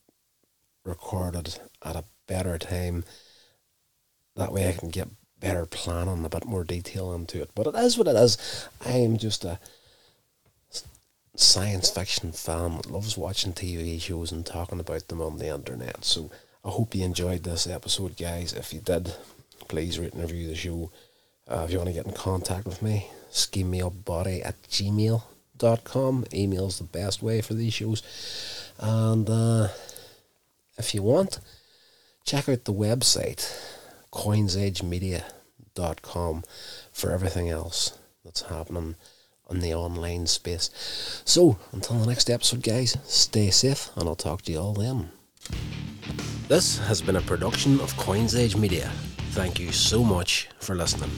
recorded 0.84 1.60
at 1.84 1.95
a 1.95 2.06
better 2.28 2.58
time. 2.58 3.04
That 4.36 4.52
way 4.52 4.69
I 4.69 4.73
can 4.73 4.89
get 4.89 5.10
better 5.39 5.65
planning, 5.65 6.23
a 6.23 6.30
bit 6.30 6.45
more 6.45 6.63
detail 6.63 7.13
into 7.13 7.41
it. 7.41 7.52
But 7.56 7.67
it 7.67 7.75
is 7.75 7.97
what 7.97 8.08
it 8.08 8.15
is. 8.15 8.67
I 8.86 8.91
am 8.91 9.17
just 9.17 9.43
a 9.45 9.60
science 11.36 11.89
fiction 11.89 12.32
fan 12.34 12.75
that 12.75 12.91
loves 12.91 13.17
watching 13.17 13.54
TV 13.54 13.99
shows 14.02 14.32
and 14.32 14.45
talking 14.45 14.80
about 14.80 15.08
them 15.08 15.21
on 15.21 15.38
the 15.38 15.54
internet. 15.54 16.04
So 16.04 16.30
I 16.63 16.69
hope 16.69 16.93
you 16.93 17.06
enjoyed 17.06 17.43
this 17.43 17.67
episode, 17.67 18.17
guys. 18.17 18.54
If 18.54 18.73
you 18.73 18.82
did, 18.82 19.13
please 19.67 19.97
rate 19.97 20.13
and 20.13 20.21
review 20.21 20.47
the 20.47 20.56
show. 20.56 20.91
Uh, 21.47 21.63
if 21.65 21.71
you 21.71 21.78
want 21.78 21.88
to 21.88 21.93
get 21.93 22.06
in 22.06 22.13
contact 22.13 22.65
with 22.65 22.82
me, 22.82 23.08
schememailbody 23.32 24.45
at 24.45 24.62
gmail 24.63 25.23
dot 25.59 25.83
com. 25.83 26.25
Email's 26.33 26.79
the 26.79 26.85
best 26.85 27.21
way 27.21 27.41
for 27.41 27.53
these 27.53 27.73
shows. 27.73 28.01
And 28.79 29.29
uh, 29.29 29.67
if 30.77 30.95
you 30.95 31.03
want, 31.03 31.39
check 32.23 32.49
out 32.49 32.65
the 32.65 32.73
website, 32.73 33.55
coinsagemedia.com, 34.11 36.43
for 36.91 37.11
everything 37.11 37.49
else 37.49 37.97
that's 38.23 38.41
happening 38.43 38.95
in 39.49 39.59
the 39.59 39.73
online 39.73 40.27
space. 40.27 40.69
So, 41.25 41.57
until 41.71 41.97
the 41.97 42.07
next 42.07 42.29
episode, 42.29 42.63
guys, 42.63 42.97
stay 43.03 43.49
safe, 43.49 43.89
and 43.95 44.07
I'll 44.07 44.15
talk 44.15 44.43
to 44.43 44.51
you 44.51 44.59
all 44.59 44.73
then. 44.73 45.09
This 46.47 46.77
has 46.79 47.01
been 47.01 47.15
a 47.15 47.21
production 47.21 47.79
of 47.81 47.95
Coins 47.97 48.35
Age 48.35 48.55
Media. 48.55 48.91
Thank 49.31 49.59
you 49.59 49.71
so 49.71 50.03
much 50.03 50.49
for 50.59 50.75
listening. 50.75 51.11